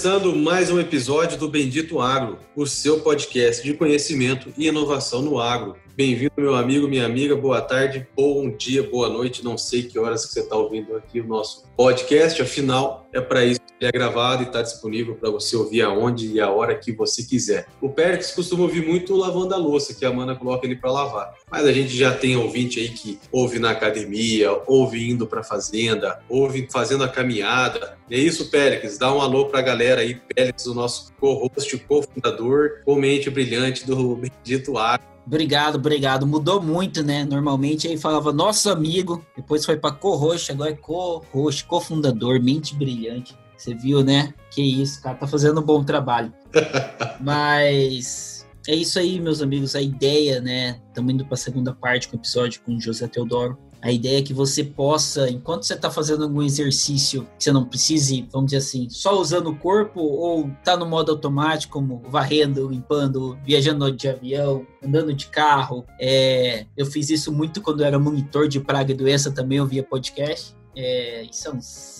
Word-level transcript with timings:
Começando 0.00 0.34
mais 0.34 0.70
um 0.70 0.80
episódio 0.80 1.36
do 1.36 1.46
Bendito 1.46 2.00
Agro, 2.00 2.38
o 2.56 2.66
seu 2.66 3.00
podcast 3.00 3.62
de 3.62 3.74
conhecimento 3.74 4.50
e 4.56 4.66
inovação 4.66 5.20
no 5.20 5.38
agro. 5.38 5.76
Bem-vindo, 5.96 6.32
meu 6.36 6.54
amigo, 6.54 6.88
minha 6.88 7.04
amiga. 7.04 7.34
Boa 7.34 7.60
tarde, 7.60 8.06
bom 8.16 8.48
dia, 8.48 8.82
boa 8.82 9.08
noite. 9.08 9.44
Não 9.44 9.58
sei 9.58 9.82
que 9.82 9.98
horas 9.98 10.24
que 10.24 10.32
você 10.32 10.40
está 10.40 10.56
ouvindo 10.56 10.96
aqui 10.96 11.20
o 11.20 11.26
nosso 11.26 11.64
podcast. 11.76 12.40
Afinal, 12.40 13.08
é 13.12 13.20
para 13.20 13.44
isso 13.44 13.60
que 13.60 13.74
ele 13.80 13.88
é 13.88 13.92
gravado 13.92 14.42
e 14.42 14.46
está 14.46 14.62
disponível 14.62 15.16
para 15.16 15.30
você 15.30 15.56
ouvir 15.56 15.82
aonde 15.82 16.32
e 16.32 16.40
a 16.40 16.48
hora 16.48 16.76
que 16.76 16.92
você 16.92 17.24
quiser. 17.24 17.66
O 17.80 17.88
Pérez 17.88 18.30
costuma 18.30 18.62
ouvir 18.62 18.86
muito 18.86 19.14
lavando 19.16 19.52
a 19.52 19.58
louça, 19.58 19.92
que 19.92 20.04
a 20.04 20.08
Amanda 20.08 20.34
coloca 20.34 20.64
ele 20.64 20.76
para 20.76 20.92
lavar. 20.92 21.34
Mas 21.50 21.66
a 21.66 21.72
gente 21.72 21.94
já 21.94 22.14
tem 22.14 22.36
ouvinte 22.36 22.78
aí 22.78 22.88
que 22.90 23.18
ouve 23.32 23.58
na 23.58 23.70
academia, 23.70 24.62
ouve 24.66 25.10
indo 25.10 25.26
para 25.26 25.40
a 25.40 25.44
fazenda, 25.44 26.20
ouve 26.28 26.68
fazendo 26.70 27.02
a 27.04 27.08
caminhada. 27.08 27.98
É 28.08 28.16
isso, 28.16 28.48
Pérez. 28.48 28.96
Dá 28.96 29.12
um 29.12 29.20
alô 29.20 29.46
para 29.46 29.58
a 29.58 29.62
galera 29.62 30.02
aí. 30.02 30.14
Pérez, 30.34 30.66
o 30.66 30.74
nosso 30.74 31.12
co-host, 31.20 31.76
co-fundador, 31.78 32.82
comente 32.84 33.28
brilhante 33.28 33.84
do 33.84 34.16
Bendito 34.16 34.78
Ar. 34.78 35.00
Obrigado, 35.30 35.76
obrigado. 35.76 36.26
Mudou 36.26 36.60
muito, 36.60 37.04
né? 37.04 37.24
Normalmente 37.24 37.86
aí 37.86 37.96
falava 37.96 38.32
nosso 38.32 38.68
amigo, 38.68 39.24
depois 39.36 39.64
foi 39.64 39.76
para 39.76 39.94
co-host, 39.94 40.50
agora 40.50 40.72
é 40.72 40.74
co-host, 40.74 41.66
cofundador, 41.66 42.42
mente 42.42 42.74
brilhante. 42.74 43.38
Você 43.56 43.72
viu, 43.72 44.02
né? 44.02 44.34
Que 44.50 44.60
isso, 44.60 45.00
cara, 45.00 45.16
tá 45.16 45.28
fazendo 45.28 45.60
um 45.60 45.62
bom 45.62 45.84
trabalho. 45.84 46.32
Mas 47.20 48.44
é 48.66 48.74
isso 48.74 48.98
aí, 48.98 49.20
meus 49.20 49.40
amigos. 49.40 49.76
A 49.76 49.80
ideia, 49.80 50.40
né? 50.40 50.80
Estamos 50.88 51.14
indo 51.14 51.24
para 51.24 51.34
a 51.34 51.38
segunda 51.38 51.72
parte 51.72 52.08
com 52.08 52.16
o 52.16 52.18
episódio 52.18 52.60
com 52.62 52.74
o 52.74 52.80
José 52.80 53.06
Teodoro. 53.06 53.56
A 53.82 53.90
ideia 53.90 54.18
é 54.18 54.22
que 54.22 54.34
você 54.34 54.62
possa, 54.62 55.28
enquanto 55.28 55.64
você 55.64 55.74
está 55.74 55.90
fazendo 55.90 56.24
algum 56.24 56.42
exercício, 56.42 57.26
você 57.38 57.50
não 57.50 57.64
precise, 57.64 58.28
vamos 58.30 58.50
dizer 58.50 58.58
assim, 58.58 58.88
só 58.90 59.18
usando 59.18 59.50
o 59.50 59.56
corpo 59.56 60.00
ou 60.00 60.50
tá 60.64 60.76
no 60.76 60.86
modo 60.86 61.12
automático, 61.12 61.72
como 61.72 62.02
varrendo, 62.08 62.68
limpando, 62.68 63.38
viajando 63.44 63.90
de 63.92 64.08
avião, 64.08 64.66
andando 64.84 65.12
de 65.14 65.26
carro. 65.26 65.84
É, 65.98 66.66
eu 66.76 66.86
fiz 66.86 67.10
isso 67.10 67.32
muito 67.32 67.62
quando 67.62 67.80
eu 67.80 67.86
era 67.86 67.98
monitor 67.98 68.48
de 68.48 68.60
praga 68.60 68.92
e 68.92 68.94
doença, 68.94 69.30
também 69.30 69.58
eu 69.58 69.66
via 69.66 69.82
podcast. 69.82 70.54
É, 70.76 71.24
uns, 71.52 71.99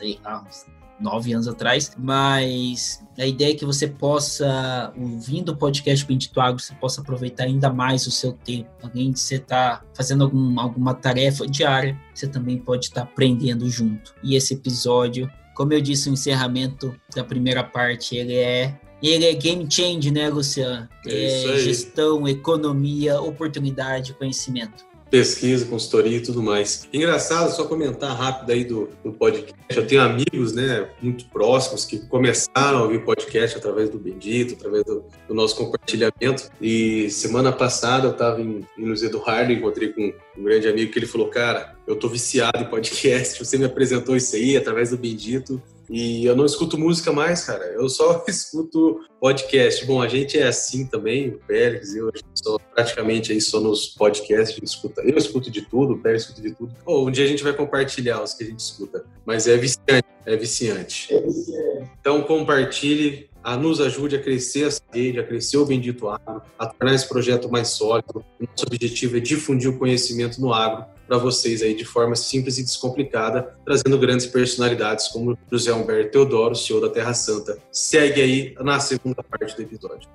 sei 0.00 0.18
lá, 0.24 0.42
uns 0.48 0.66
nove 0.98 1.32
anos 1.32 1.48
atrás, 1.48 1.92
mas 1.98 3.02
a 3.18 3.26
ideia 3.26 3.52
é 3.52 3.54
que 3.54 3.64
você 3.64 3.86
possa, 3.86 4.92
ouvindo 4.96 5.50
o 5.52 5.56
podcast 5.56 6.04
Bendito 6.04 6.38
Agro, 6.40 6.60
você 6.60 6.74
possa 6.74 7.00
aproveitar 7.00 7.44
ainda 7.44 7.70
mais 7.70 8.06
o 8.06 8.10
seu 8.10 8.32
tempo. 8.32 8.68
Além 8.82 9.10
de 9.10 9.20
você 9.20 9.36
estar 9.36 9.78
tá 9.78 9.86
fazendo 9.94 10.24
algum, 10.24 10.60
alguma 10.60 10.94
tarefa 10.94 11.46
diária, 11.46 11.98
você 12.14 12.26
também 12.26 12.58
pode 12.58 12.86
estar 12.86 13.02
tá 13.02 13.10
aprendendo 13.10 13.68
junto. 13.68 14.14
E 14.22 14.36
esse 14.36 14.54
episódio, 14.54 15.30
como 15.54 15.72
eu 15.72 15.80
disse, 15.80 16.10
o 16.10 16.12
encerramento 16.12 16.94
da 17.14 17.24
primeira 17.24 17.64
parte, 17.64 18.16
ele 18.16 18.34
é 18.34 18.78
ele 19.02 19.24
é 19.24 19.32
game 19.32 19.66
change, 19.70 20.10
né, 20.10 20.28
Luciano? 20.28 20.86
É, 21.06 21.44
é 21.44 21.58
gestão, 21.60 22.28
economia, 22.28 23.18
oportunidade, 23.18 24.12
conhecimento 24.12 24.89
pesquisa, 25.10 25.66
consultoria 25.66 26.18
e 26.18 26.20
tudo 26.20 26.42
mais. 26.42 26.88
Engraçado, 26.92 27.50
só 27.50 27.64
comentar 27.64 28.16
rápido 28.16 28.50
aí 28.52 28.64
do, 28.64 28.88
do 29.04 29.12
podcast. 29.12 29.54
Eu 29.68 29.86
tenho 29.86 30.02
amigos, 30.02 30.52
né, 30.52 30.88
muito 31.02 31.26
próximos 31.26 31.84
que 31.84 31.98
começaram 32.06 32.78
a 32.78 32.82
ouvir 32.82 33.04
podcast 33.04 33.58
através 33.58 33.90
do 33.90 33.98
Bendito, 33.98 34.54
através 34.54 34.84
do, 34.84 35.04
do 35.26 35.34
nosso 35.34 35.56
compartilhamento. 35.56 36.50
E 36.60 37.10
semana 37.10 37.52
passada 37.52 38.06
eu 38.06 38.12
estava 38.12 38.40
em, 38.40 38.64
em 38.78 38.84
Luz 38.84 39.02
Eduardo, 39.02 39.52
encontrei 39.52 39.92
com 39.92 40.12
um 40.38 40.44
grande 40.44 40.68
amigo 40.68 40.92
que 40.92 40.98
ele 40.98 41.06
falou: 41.06 41.28
Cara, 41.28 41.76
eu 41.86 41.96
tô 41.96 42.08
viciado 42.08 42.58
em 42.58 42.66
podcast. 42.66 43.44
Você 43.44 43.58
me 43.58 43.64
apresentou 43.64 44.16
isso 44.16 44.36
aí 44.36 44.56
através 44.56 44.90
do 44.90 44.96
Bendito. 44.96 45.60
E 45.90 46.24
eu 46.24 46.36
não 46.36 46.46
escuto 46.46 46.78
música 46.78 47.12
mais, 47.12 47.44
cara. 47.44 47.64
Eu 47.64 47.88
só 47.88 48.24
escuto 48.28 49.00
podcast. 49.20 49.84
Bom, 49.84 50.00
a 50.00 50.06
gente 50.06 50.38
é 50.38 50.46
assim 50.46 50.86
também, 50.86 51.30
o 51.30 51.38
Pérez, 51.38 51.96
eu 51.96 52.12
sou 52.32 52.60
praticamente 52.72 53.32
aí 53.32 53.40
só 53.40 53.58
nos 53.58 53.88
podcasts, 53.88 54.50
a 54.50 54.60
gente 54.60 54.68
escuta. 54.68 55.02
Eu 55.02 55.18
escuto 55.18 55.50
de 55.50 55.62
tudo, 55.62 55.94
o 55.94 55.98
Pérez 55.98 56.22
escuta 56.22 56.40
de 56.40 56.54
tudo. 56.54 56.72
Oh, 56.86 57.08
um 57.08 57.10
dia 57.10 57.24
a 57.24 57.28
gente 57.28 57.42
vai 57.42 57.52
compartilhar 57.52 58.22
os 58.22 58.32
que 58.34 58.44
a 58.44 58.46
gente 58.46 58.60
escuta. 58.60 59.04
Mas 59.26 59.48
é 59.48 59.56
viciante, 59.56 60.06
é 60.24 60.36
viciante. 60.36 61.12
É 61.12 61.20
viciante. 61.20 61.90
Então 62.00 62.22
compartilhe, 62.22 63.28
a 63.42 63.56
nos 63.56 63.80
ajude 63.80 64.14
a 64.14 64.22
crescer 64.22 64.68
essa 64.68 64.82
rede, 64.92 65.18
a 65.18 65.24
crescer 65.24 65.56
o 65.56 65.66
Bendito 65.66 66.08
Agro, 66.08 66.40
a 66.56 66.66
tornar 66.66 66.94
esse 66.94 67.08
projeto 67.08 67.50
mais 67.50 67.68
sólido. 67.68 68.24
Nosso 68.38 68.64
objetivo 68.64 69.16
é 69.16 69.20
difundir 69.20 69.70
o 69.70 69.78
conhecimento 69.78 70.40
no 70.40 70.52
agro 70.52 70.84
para 71.10 71.18
vocês 71.18 71.60
aí 71.60 71.74
de 71.74 71.84
forma 71.84 72.14
simples 72.14 72.56
e 72.56 72.62
descomplicada, 72.62 73.56
trazendo 73.64 73.98
grandes 73.98 74.26
personalidades 74.26 75.08
como 75.08 75.36
José 75.50 75.72
Humberto 75.72 76.12
Teodoro, 76.12 76.54
CEO 76.54 76.80
da 76.80 76.88
Terra 76.88 77.12
Santa. 77.12 77.58
Segue 77.72 78.22
aí 78.22 78.54
na 78.60 78.78
segunda 78.78 79.20
parte 79.20 79.56
do 79.56 79.62
episódio. 79.62 80.08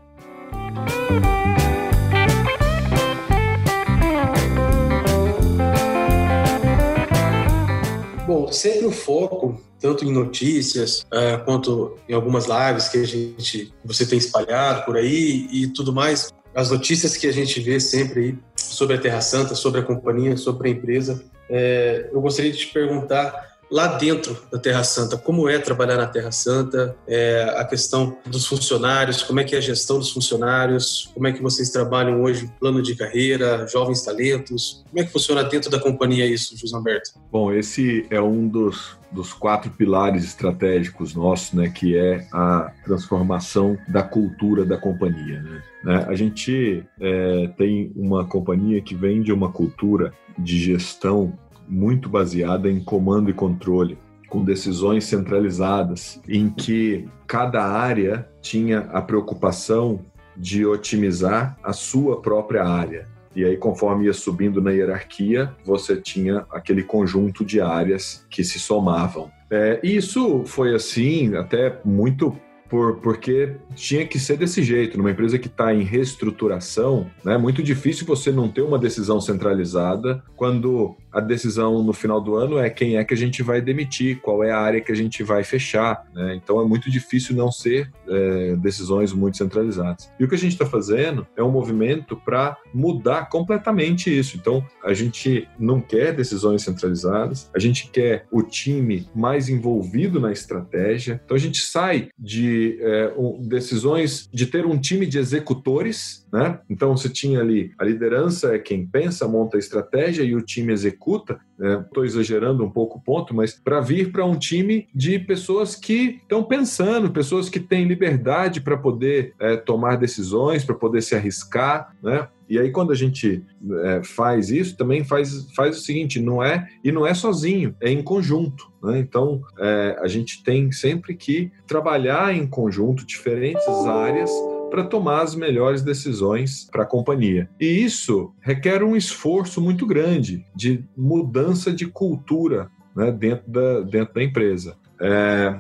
Bom, 8.26 8.50
sempre 8.54 8.86
o 8.86 8.92
foco, 8.92 9.62
tanto 9.82 10.06
em 10.06 10.14
notícias 10.14 11.02
uh, 11.02 11.44
quanto 11.44 11.98
em 12.08 12.14
algumas 12.14 12.46
lives 12.46 12.88
que 12.88 13.00
a 13.00 13.06
gente, 13.06 13.74
você 13.84 14.06
tem 14.06 14.18
espalhado 14.18 14.86
por 14.86 14.96
aí 14.96 15.48
e 15.52 15.68
tudo 15.68 15.92
mais, 15.94 16.34
as 16.56 16.72
notícias 16.72 17.18
que 17.18 17.28
a 17.28 17.34
gente 17.34 17.60
vê 17.60 17.80
sempre 17.80 18.22
aí 18.22 18.38
sobre 18.56 18.96
a 18.96 19.00
Terra 19.00 19.20
Santa, 19.20 19.54
sobre 19.54 19.82
a 19.82 19.84
companhia, 19.84 20.38
sobre 20.38 20.70
a 20.70 20.72
empresa. 20.72 21.24
É, 21.50 22.10
eu 22.12 22.22
gostaria 22.22 22.52
de 22.52 22.58
te 22.58 22.68
perguntar 22.68 23.55
lá 23.72 23.88
dentro 23.98 24.38
da 24.52 24.60
Terra 24.60 24.84
Santa, 24.84 25.18
como 25.18 25.50
é 25.50 25.60
trabalhar 25.60 25.98
na 25.98 26.08
Terra 26.08 26.32
Santa, 26.32 26.96
é, 27.08 27.54
a 27.58 27.66
questão 27.66 28.18
dos 28.26 28.46
funcionários, 28.46 29.24
como 29.24 29.40
é 29.40 29.44
que 29.44 29.56
é 29.56 29.58
a 29.58 29.62
gestão 29.62 29.98
dos 29.98 30.12
funcionários, 30.12 31.10
como 31.14 31.28
é 31.28 31.32
que 31.32 31.42
vocês 31.42 31.70
trabalham 31.70 32.22
hoje, 32.22 32.52
plano 32.60 32.82
de 32.82 32.96
carreira, 32.96 33.68
jovens 33.68 34.04
talentos, 34.04 34.84
como 34.90 35.02
é 35.02 35.06
que 35.06 35.12
funciona 35.12 35.44
dentro 35.44 35.70
da 35.70 35.80
companhia 35.80 36.26
isso, 36.26 36.58
José 36.58 36.76
Humberto? 36.78 37.12
Bom, 37.32 37.52
esse 37.52 38.06
é 38.10 38.22
um 38.22 38.48
dos, 38.48 38.98
dos 39.12 39.34
quatro 39.34 39.72
pilares 39.72 40.24
estratégicos 40.24 41.16
nossos, 41.16 41.54
né, 41.54 41.70
que 41.70 41.98
é 41.98 42.28
a 42.32 42.72
transformação 42.84 43.78
da 43.88 44.04
cultura 44.04 44.66
da 44.66 44.78
companhia, 44.78 45.42
né? 45.42 45.64
né 45.84 46.06
a 46.08 46.16
gente 46.16 46.84
é, 47.00 47.48
tem 47.58 47.92
uma 47.96 48.26
companhia 48.26 48.82
que 48.82 48.96
vem 48.96 49.22
de 49.22 49.32
uma 49.32 49.52
cultura 49.52 50.14
de 50.38 50.60
gestão 50.60 51.38
muito 51.68 52.10
baseada 52.10 52.70
em 52.70 52.84
comando 52.84 53.30
e 53.30 53.34
controle, 53.34 53.98
com 54.30 54.44
decisões 54.44 55.06
centralizadas, 55.06 56.22
em 56.28 56.50
que 56.50 57.08
cada 57.28 57.64
área 57.64 58.28
tinha 58.42 58.80
a 58.92 59.02
preocupação 59.02 60.00
de 60.36 60.66
otimizar 60.66 61.58
a 61.64 61.74
sua 61.74 62.22
própria 62.22 62.66
área. 62.66 63.08
E 63.36 63.44
aí, 63.44 63.58
conforme 63.58 64.06
ia 64.06 64.14
subindo 64.14 64.62
na 64.62 64.72
hierarquia, 64.72 65.54
você 65.66 65.98
tinha 65.98 66.46
aquele 66.50 66.84
conjunto 66.84 67.44
de 67.44 67.60
áreas 67.60 68.26
que 68.30 68.44
se 68.44 68.60
somavam. 68.60 69.30
É, 69.52 69.80
isso 69.84 70.44
foi 70.46 70.74
assim 70.74 71.36
até 71.36 71.80
muito 71.84 72.36
por, 72.70 72.98
porque 72.98 73.56
tinha 73.76 74.06
que 74.06 74.20
ser 74.20 74.38
desse 74.38 74.64
jeito. 74.64 74.98
Numa 74.98 75.12
empresa 75.12 75.38
que 75.38 75.48
está 75.48 75.74
em 75.74 75.84
reestruturação, 75.84 77.10
né, 77.24 77.36
é 77.36 77.38
muito 77.38 77.62
difícil 77.62 78.06
você 78.06 78.32
não 78.32 78.48
ter 78.48 78.62
uma 78.62 78.80
decisão 78.80 79.20
centralizada 79.22 80.24
quando 80.36 80.96
a 81.12 81.20
decisão 81.20 81.82
no 81.84 81.94
final 81.94 82.20
do 82.20 82.36
ano 82.36 82.58
é 82.58 82.70
quem 82.70 82.98
é 82.98 83.04
que 83.04 83.14
a 83.14 83.18
gente 83.18 83.42
vai 83.42 83.62
demitir, 83.62 84.20
qual 84.20 84.44
é 84.44 84.52
a 84.52 84.60
área 84.60 84.82
que 84.82 84.92
a 84.92 84.96
gente 84.96 85.24
vai 85.24 85.44
fechar. 85.44 86.06
Né? 86.14 86.36
Então 86.36 86.62
é 86.62 86.66
muito 86.66 86.92
difícil 86.92 87.36
não 87.36 87.52
ser 87.52 87.92
é, 88.08 88.56
decisões 88.58 89.14
muito 89.14 89.38
centralizadas. 89.38 90.12
E 90.20 90.26
o 90.26 90.28
que 90.28 90.36
a 90.36 90.38
gente 90.38 90.54
está 90.54 90.66
fazendo 90.66 91.26
é 91.38 91.44
um 91.44 91.52
movimento 91.52 92.18
para 92.18 92.58
mudar 92.74 93.30
completamente 93.30 94.16
isso. 94.16 94.38
Então 94.38 94.66
a 94.84 94.94
gente 94.94 95.48
não 95.58 95.80
quer 95.80 96.14
decisões 96.14 96.64
centralizadas, 96.64 97.50
a 97.56 97.60
gente 97.60 97.90
quer 97.90 98.26
o 98.32 98.42
time 98.44 99.08
mais 99.16 99.48
envolvido 99.48 100.20
na 100.20 100.32
estratégia. 100.32 101.22
Então 101.24 101.36
a 101.36 101.40
gente 101.40 101.62
sai 101.62 102.10
de 102.18 102.55
é, 102.80 103.14
um, 103.18 103.42
decisões 103.42 104.30
de 104.32 104.46
ter 104.46 104.66
um 104.66 104.78
time 104.80 105.06
de 105.06 105.18
executores, 105.18 106.26
né? 106.32 106.60
Então 106.70 106.96
você 106.96 107.10
tinha 107.10 107.40
ali 107.40 107.72
a 107.78 107.86
liderança 107.86 108.56
é 108.56 108.60
quem 108.60 108.86
pensa, 108.86 109.28
monta 109.28 109.58
a 109.58 109.60
estratégia 109.60 110.24
e 110.24 110.36
o 110.36 110.42
time 110.42 110.74
executa 110.74 111.40
estou 111.58 112.04
é, 112.04 112.08
exagerando 112.08 112.64
um 112.64 112.70
pouco 112.70 112.98
o 112.98 113.02
ponto, 113.02 113.34
mas 113.34 113.54
para 113.54 113.80
vir 113.80 114.12
para 114.12 114.26
um 114.26 114.38
time 114.38 114.88
de 114.94 115.18
pessoas 115.20 115.76
que 115.76 116.20
estão 116.22 116.44
pensando, 116.44 117.12
pessoas 117.12 117.50
que 117.50 117.60
têm 117.60 117.88
liberdade 117.88 118.62
para 118.62 118.78
poder 118.78 119.34
é, 119.40 119.56
tomar 119.56 119.96
decisões, 119.96 120.66
para 120.66 120.76
poder 120.76 121.02
se 121.02 121.16
arriscar, 121.16 121.96
né? 122.04 122.28
E 122.50 122.60
aí, 122.60 122.72
quando 122.72 122.92
a 122.92 122.96
gente 122.96 123.44
é, 123.84 124.04
faz 124.04 124.50
isso, 124.50 124.78
também 124.78 125.04
faz, 125.04 125.48
faz 125.56 125.78
o 125.78 125.82
seguinte: 125.82 126.20
não 126.20 126.44
é, 126.44 126.68
e 126.84 126.92
não 126.92 127.06
é 127.06 127.14
sozinho, 127.14 127.76
é 127.82 127.90
em 127.90 128.02
conjunto. 128.02 128.72
Né? 128.84 129.00
Então, 129.00 129.42
é, 129.60 129.98
a 130.00 130.08
gente 130.08 130.44
tem 130.44 130.72
sempre 130.72 131.16
que 131.16 131.52
trabalhar 131.68 132.36
em 132.36 132.46
conjunto 132.46 133.06
diferentes 133.06 133.68
áreas 133.86 134.32
para 134.70 134.84
tomar 134.84 135.22
as 135.22 135.36
melhores 135.36 135.82
decisões 135.82 136.68
para 136.70 136.84
a 136.84 136.88
companhia. 136.88 137.50
E 137.60 137.66
isso 137.66 138.34
requer 138.42 138.84
um 138.84 138.96
esforço 138.96 139.62
muito 139.62 139.86
grande 139.86 140.46
de 140.56 140.84
mudança 140.98 141.72
de 141.72 141.86
cultura 141.86 142.70
né, 142.96 143.12
dentro, 143.12 143.50
da, 143.50 143.82
dentro 143.82 144.14
da 144.14 144.24
empresa. 144.24 144.76
É, 145.00 145.60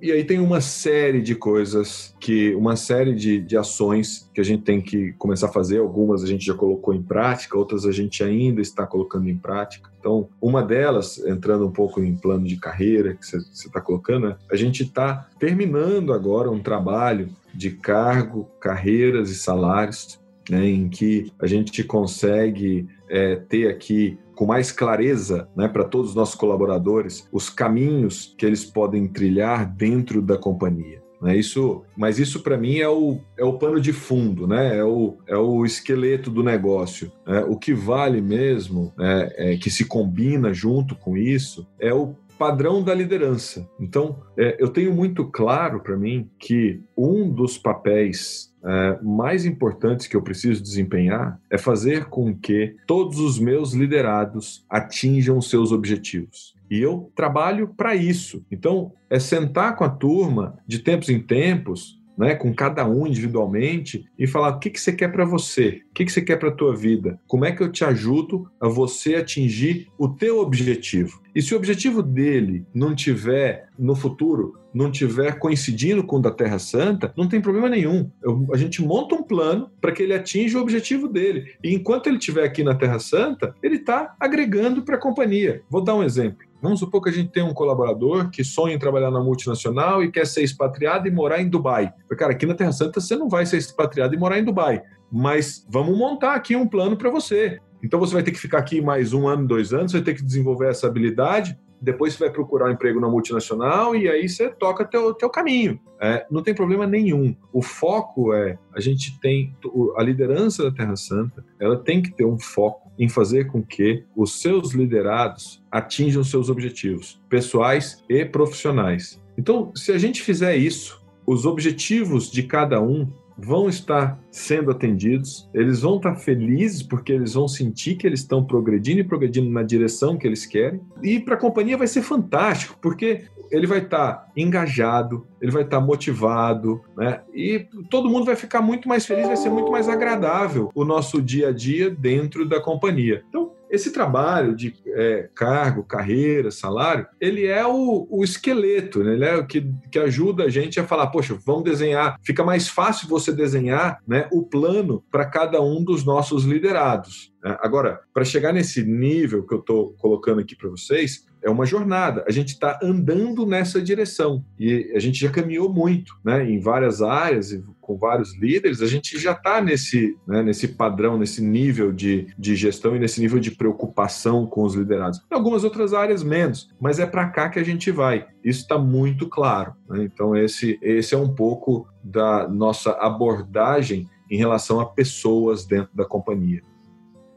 e 0.00 0.12
aí 0.12 0.22
tem 0.22 0.38
uma 0.38 0.60
série 0.60 1.20
de 1.20 1.34
coisas 1.34 2.14
que, 2.20 2.54
uma 2.54 2.76
série 2.76 3.14
de, 3.14 3.40
de 3.40 3.56
ações 3.56 4.30
que 4.32 4.40
a 4.40 4.44
gente 4.44 4.62
tem 4.62 4.80
que 4.80 5.12
começar 5.14 5.46
a 5.48 5.52
fazer. 5.52 5.78
Algumas 5.78 6.22
a 6.22 6.26
gente 6.26 6.46
já 6.46 6.54
colocou 6.54 6.94
em 6.94 7.02
prática, 7.02 7.58
outras 7.58 7.84
a 7.84 7.90
gente 7.90 8.22
ainda 8.22 8.60
está 8.60 8.86
colocando 8.86 9.28
em 9.28 9.36
prática. 9.36 9.90
Então, 9.98 10.28
uma 10.40 10.62
delas, 10.62 11.18
entrando 11.26 11.66
um 11.66 11.72
pouco 11.72 12.00
em 12.00 12.14
plano 12.14 12.46
de 12.46 12.56
carreira 12.56 13.14
que 13.14 13.26
você 13.26 13.38
está 13.38 13.80
colocando, 13.80 14.28
né, 14.28 14.36
a 14.50 14.56
gente 14.56 14.84
está 14.84 15.28
terminando 15.38 16.12
agora 16.12 16.50
um 16.50 16.60
trabalho 16.60 17.30
de 17.52 17.72
cargo, 17.72 18.48
carreiras 18.60 19.30
e 19.30 19.34
salários, 19.34 20.20
né, 20.48 20.64
em 20.66 20.88
que 20.88 21.32
a 21.40 21.46
gente 21.46 21.82
consegue 21.82 22.86
é, 23.08 23.36
ter 23.36 23.68
aqui 23.68 24.16
com 24.38 24.46
mais 24.46 24.70
clareza 24.70 25.48
né, 25.56 25.66
para 25.66 25.82
todos 25.82 26.10
os 26.10 26.14
nossos 26.14 26.36
colaboradores 26.36 27.26
os 27.32 27.50
caminhos 27.50 28.36
que 28.38 28.46
eles 28.46 28.64
podem 28.64 29.08
trilhar 29.08 29.68
dentro 29.68 30.22
da 30.22 30.38
companhia. 30.38 31.02
Né? 31.20 31.36
Isso, 31.36 31.82
mas 31.96 32.20
isso 32.20 32.40
para 32.40 32.56
mim 32.56 32.78
é 32.78 32.88
o, 32.88 33.18
é 33.36 33.42
o 33.42 33.54
pano 33.54 33.80
de 33.80 33.92
fundo, 33.92 34.46
né? 34.46 34.78
é, 34.78 34.84
o, 34.84 35.18
é 35.26 35.36
o 35.36 35.66
esqueleto 35.66 36.30
do 36.30 36.44
negócio. 36.44 37.10
Né? 37.26 37.40
O 37.48 37.56
que 37.56 37.74
vale 37.74 38.20
mesmo, 38.20 38.92
é, 39.00 39.54
é, 39.54 39.56
que 39.56 39.70
se 39.70 39.84
combina 39.84 40.54
junto 40.54 40.94
com 40.94 41.16
isso, 41.16 41.66
é 41.80 41.92
o 41.92 42.14
padrão 42.38 42.82
da 42.82 42.94
liderança. 42.94 43.68
Então, 43.80 44.22
é, 44.36 44.56
eu 44.58 44.68
tenho 44.68 44.94
muito 44.94 45.26
claro 45.26 45.80
para 45.80 45.96
mim 45.96 46.30
que 46.38 46.80
um 46.96 47.28
dos 47.28 47.58
papéis 47.58 48.54
é, 48.64 48.98
mais 49.02 49.44
importantes 49.44 50.06
que 50.06 50.16
eu 50.16 50.22
preciso 50.22 50.62
desempenhar 50.62 51.40
é 51.50 51.58
fazer 51.58 52.06
com 52.06 52.34
que 52.34 52.76
todos 52.86 53.18
os 53.18 53.38
meus 53.38 53.72
liderados 53.72 54.64
atinjam 54.70 55.40
seus 55.40 55.72
objetivos. 55.72 56.56
E 56.70 56.78
eu 56.80 57.10
trabalho 57.14 57.68
para 57.76 57.94
isso. 57.94 58.44
Então, 58.50 58.92
é 59.10 59.18
sentar 59.18 59.74
com 59.74 59.84
a 59.84 59.88
turma 59.88 60.58
de 60.66 60.78
tempos 60.78 61.08
em 61.08 61.18
tempos 61.18 61.98
né, 62.18 62.34
com 62.34 62.52
cada 62.52 62.84
um 62.84 63.06
individualmente 63.06 64.04
e 64.18 64.26
falar 64.26 64.48
o 64.48 64.58
que, 64.58 64.70
que 64.70 64.80
você 64.80 64.92
quer 64.92 65.12
para 65.12 65.24
você, 65.24 65.82
o 65.88 65.94
que, 65.94 66.04
que 66.04 66.10
você 66.10 66.20
quer 66.20 66.36
para 66.36 66.48
a 66.48 66.54
tua 66.54 66.74
vida, 66.74 67.20
como 67.28 67.44
é 67.44 67.52
que 67.52 67.62
eu 67.62 67.70
te 67.70 67.84
ajudo 67.84 68.50
a 68.60 68.66
você 68.66 69.14
atingir 69.14 69.86
o 69.96 70.08
teu 70.08 70.40
objetivo. 70.40 71.22
E 71.38 71.40
se 71.40 71.54
o 71.54 71.56
objetivo 71.56 72.02
dele 72.02 72.66
não 72.74 72.96
tiver 72.96 73.68
no 73.78 73.94
futuro, 73.94 74.58
não 74.74 74.90
tiver 74.90 75.38
coincidindo 75.38 76.02
com 76.02 76.16
o 76.16 76.20
da 76.20 76.32
Terra 76.32 76.58
Santa, 76.58 77.14
não 77.16 77.28
tem 77.28 77.40
problema 77.40 77.68
nenhum. 77.68 78.10
Eu, 78.20 78.48
a 78.52 78.56
gente 78.56 78.82
monta 78.82 79.14
um 79.14 79.22
plano 79.22 79.70
para 79.80 79.92
que 79.92 80.02
ele 80.02 80.12
atinja 80.12 80.58
o 80.58 80.60
objetivo 80.60 81.06
dele. 81.06 81.54
E 81.62 81.72
enquanto 81.72 82.08
ele 82.08 82.16
estiver 82.16 82.42
aqui 82.42 82.64
na 82.64 82.74
Terra 82.74 82.98
Santa, 82.98 83.54
ele 83.62 83.76
está 83.76 84.16
agregando 84.18 84.82
para 84.82 84.96
a 84.96 85.00
companhia. 85.00 85.62
Vou 85.70 85.80
dar 85.80 85.94
um 85.94 86.02
exemplo. 86.02 86.44
Vamos 86.60 86.80
supor 86.80 87.00
que 87.00 87.10
a 87.10 87.12
gente 87.12 87.30
tem 87.30 87.44
um 87.44 87.54
colaborador 87.54 88.30
que 88.30 88.42
sonha 88.42 88.74
em 88.74 88.78
trabalhar 88.78 89.12
na 89.12 89.22
multinacional 89.22 90.02
e 90.02 90.10
quer 90.10 90.26
ser 90.26 90.42
expatriado 90.42 91.06
e 91.06 91.10
morar 91.12 91.40
em 91.40 91.48
Dubai. 91.48 91.92
Cara, 92.16 92.32
aqui 92.32 92.46
na 92.46 92.54
Terra 92.54 92.72
Santa 92.72 93.00
você 93.00 93.14
não 93.14 93.28
vai 93.28 93.46
ser 93.46 93.58
expatriado 93.58 94.12
e 94.12 94.18
morar 94.18 94.40
em 94.40 94.44
Dubai, 94.44 94.82
mas 95.08 95.64
vamos 95.70 95.96
montar 95.96 96.34
aqui 96.34 96.56
um 96.56 96.66
plano 96.66 96.96
para 96.96 97.10
você. 97.10 97.60
Então 97.82 97.98
você 97.98 98.14
vai 98.14 98.22
ter 98.22 98.32
que 98.32 98.38
ficar 98.38 98.58
aqui 98.58 98.80
mais 98.80 99.12
um 99.12 99.26
ano, 99.28 99.46
dois 99.46 99.72
anos, 99.72 99.92
vai 99.92 100.02
ter 100.02 100.14
que 100.14 100.24
desenvolver 100.24 100.68
essa 100.68 100.86
habilidade, 100.86 101.58
depois 101.80 102.14
você 102.14 102.24
vai 102.24 102.32
procurar 102.32 102.68
um 102.68 102.72
emprego 102.72 103.00
na 103.00 103.08
multinacional 103.08 103.94
e 103.94 104.08
aí 104.08 104.28
você 104.28 104.48
toca 104.48 104.84
teu, 104.84 105.14
teu 105.14 105.30
caminho. 105.30 105.78
É, 106.00 106.26
não 106.30 106.42
tem 106.42 106.54
problema 106.54 106.86
nenhum. 106.86 107.34
O 107.52 107.62
foco 107.62 108.32
é, 108.34 108.58
a 108.74 108.80
gente 108.80 109.18
tem, 109.20 109.54
a 109.96 110.02
liderança 110.02 110.64
da 110.64 110.72
Terra 110.72 110.96
Santa, 110.96 111.44
ela 111.60 111.76
tem 111.76 112.02
que 112.02 112.10
ter 112.10 112.24
um 112.24 112.38
foco 112.38 112.90
em 112.98 113.08
fazer 113.08 113.46
com 113.46 113.62
que 113.62 114.04
os 114.16 114.40
seus 114.40 114.72
liderados 114.72 115.62
atinjam 115.70 116.24
seus 116.24 116.50
objetivos 116.50 117.20
pessoais 117.28 118.02
e 118.08 118.24
profissionais. 118.24 119.22
Então, 119.36 119.72
se 119.74 119.92
a 119.92 119.98
gente 119.98 120.20
fizer 120.20 120.56
isso, 120.56 121.00
os 121.24 121.46
objetivos 121.46 122.30
de 122.30 122.42
cada 122.42 122.82
um 122.82 123.08
vão 123.38 123.68
estar 123.68 124.18
sendo 124.30 124.70
atendidos, 124.70 125.48
eles 125.54 125.80
vão 125.80 125.96
estar 125.96 126.16
felizes 126.16 126.82
porque 126.82 127.12
eles 127.12 127.34
vão 127.34 127.46
sentir 127.46 127.94
que 127.94 128.06
eles 128.06 128.20
estão 128.20 128.44
progredindo 128.44 129.00
e 129.00 129.04
progredindo 129.04 129.48
na 129.48 129.62
direção 129.62 130.16
que 130.16 130.26
eles 130.26 130.44
querem. 130.44 130.80
E 131.02 131.20
para 131.20 131.34
a 131.34 131.38
companhia 131.38 131.76
vai 131.76 131.86
ser 131.86 132.02
fantástico, 132.02 132.76
porque 132.82 133.26
ele 133.50 133.66
vai 133.66 133.78
estar 133.78 134.30
engajado, 134.36 135.26
ele 135.40 135.50
vai 135.50 135.62
estar 135.62 135.80
motivado, 135.80 136.80
né? 136.96 137.20
E 137.34 137.66
todo 137.88 138.08
mundo 138.08 138.26
vai 138.26 138.36
ficar 138.36 138.60
muito 138.60 138.88
mais 138.88 139.06
feliz, 139.06 139.26
vai 139.26 139.36
ser 139.36 139.50
muito 139.50 139.70
mais 139.70 139.88
agradável 139.88 140.70
o 140.74 140.84
nosso 140.84 141.22
dia 141.22 141.48
a 141.48 141.52
dia 141.52 141.90
dentro 141.90 142.46
da 142.46 142.60
companhia. 142.60 143.24
Então, 143.28 143.47
esse 143.70 143.92
trabalho 143.92 144.54
de 144.54 144.74
é, 144.86 145.28
cargo, 145.34 145.84
carreira, 145.84 146.50
salário, 146.50 147.06
ele 147.20 147.46
é 147.46 147.66
o, 147.66 148.06
o 148.10 148.24
esqueleto, 148.24 149.02
né? 149.02 149.14
ele 149.14 149.24
é 149.24 149.36
o 149.36 149.46
que, 149.46 149.70
que 149.90 149.98
ajuda 149.98 150.44
a 150.44 150.48
gente 150.48 150.80
a 150.80 150.86
falar, 150.86 151.08
poxa, 151.08 151.38
vamos 151.44 151.64
desenhar. 151.64 152.18
Fica 152.22 152.44
mais 152.44 152.68
fácil 152.68 153.08
você 153.08 153.32
desenhar 153.32 154.02
né, 154.06 154.28
o 154.32 154.42
plano 154.42 155.04
para 155.10 155.26
cada 155.26 155.60
um 155.62 155.82
dos 155.82 156.04
nossos 156.04 156.44
liderados. 156.44 157.32
Né? 157.42 157.56
Agora, 157.60 158.00
para 158.12 158.24
chegar 158.24 158.52
nesse 158.52 158.82
nível 158.82 159.46
que 159.46 159.54
eu 159.54 159.60
estou 159.60 159.94
colocando 159.98 160.40
aqui 160.40 160.56
para 160.56 160.70
vocês, 160.70 161.26
é 161.42 161.50
uma 161.50 161.66
jornada. 161.66 162.24
A 162.26 162.32
gente 162.32 162.48
está 162.48 162.78
andando 162.82 163.46
nessa 163.46 163.80
direção 163.80 164.44
e 164.58 164.92
a 164.94 164.98
gente 164.98 165.18
já 165.20 165.30
caminhou 165.30 165.72
muito, 165.72 166.14
né? 166.24 166.48
Em 166.48 166.58
várias 166.58 167.02
áreas 167.02 167.52
e 167.52 167.64
com 167.80 167.96
vários 167.96 168.36
líderes, 168.36 168.82
a 168.82 168.86
gente 168.86 169.18
já 169.18 169.32
está 169.32 169.62
nesse, 169.62 170.14
né, 170.26 170.42
nesse 170.42 170.68
padrão, 170.68 171.16
nesse 171.16 171.42
nível 171.42 171.90
de, 171.90 172.26
de 172.38 172.54
gestão 172.54 172.94
e 172.94 172.98
nesse 172.98 173.18
nível 173.18 173.38
de 173.38 173.50
preocupação 173.50 174.46
com 174.46 174.62
os 174.62 174.74
liderados. 174.74 175.20
Em 175.32 175.34
algumas 175.34 175.64
outras 175.64 175.94
áreas 175.94 176.22
menos, 176.22 176.68
mas 176.78 176.98
é 176.98 177.06
para 177.06 177.30
cá 177.30 177.48
que 177.48 177.58
a 177.58 177.64
gente 177.64 177.90
vai. 177.90 178.26
Isso 178.44 178.60
está 178.60 178.76
muito 178.76 179.26
claro. 179.26 179.72
Né? 179.88 180.04
Então 180.04 180.36
esse, 180.36 180.78
esse 180.82 181.14
é 181.14 181.18
um 181.18 181.34
pouco 181.34 181.88
da 182.04 182.46
nossa 182.46 182.90
abordagem 182.92 184.06
em 184.30 184.36
relação 184.36 184.80
a 184.80 184.86
pessoas 184.86 185.64
dentro 185.64 185.96
da 185.96 186.04
companhia. 186.04 186.62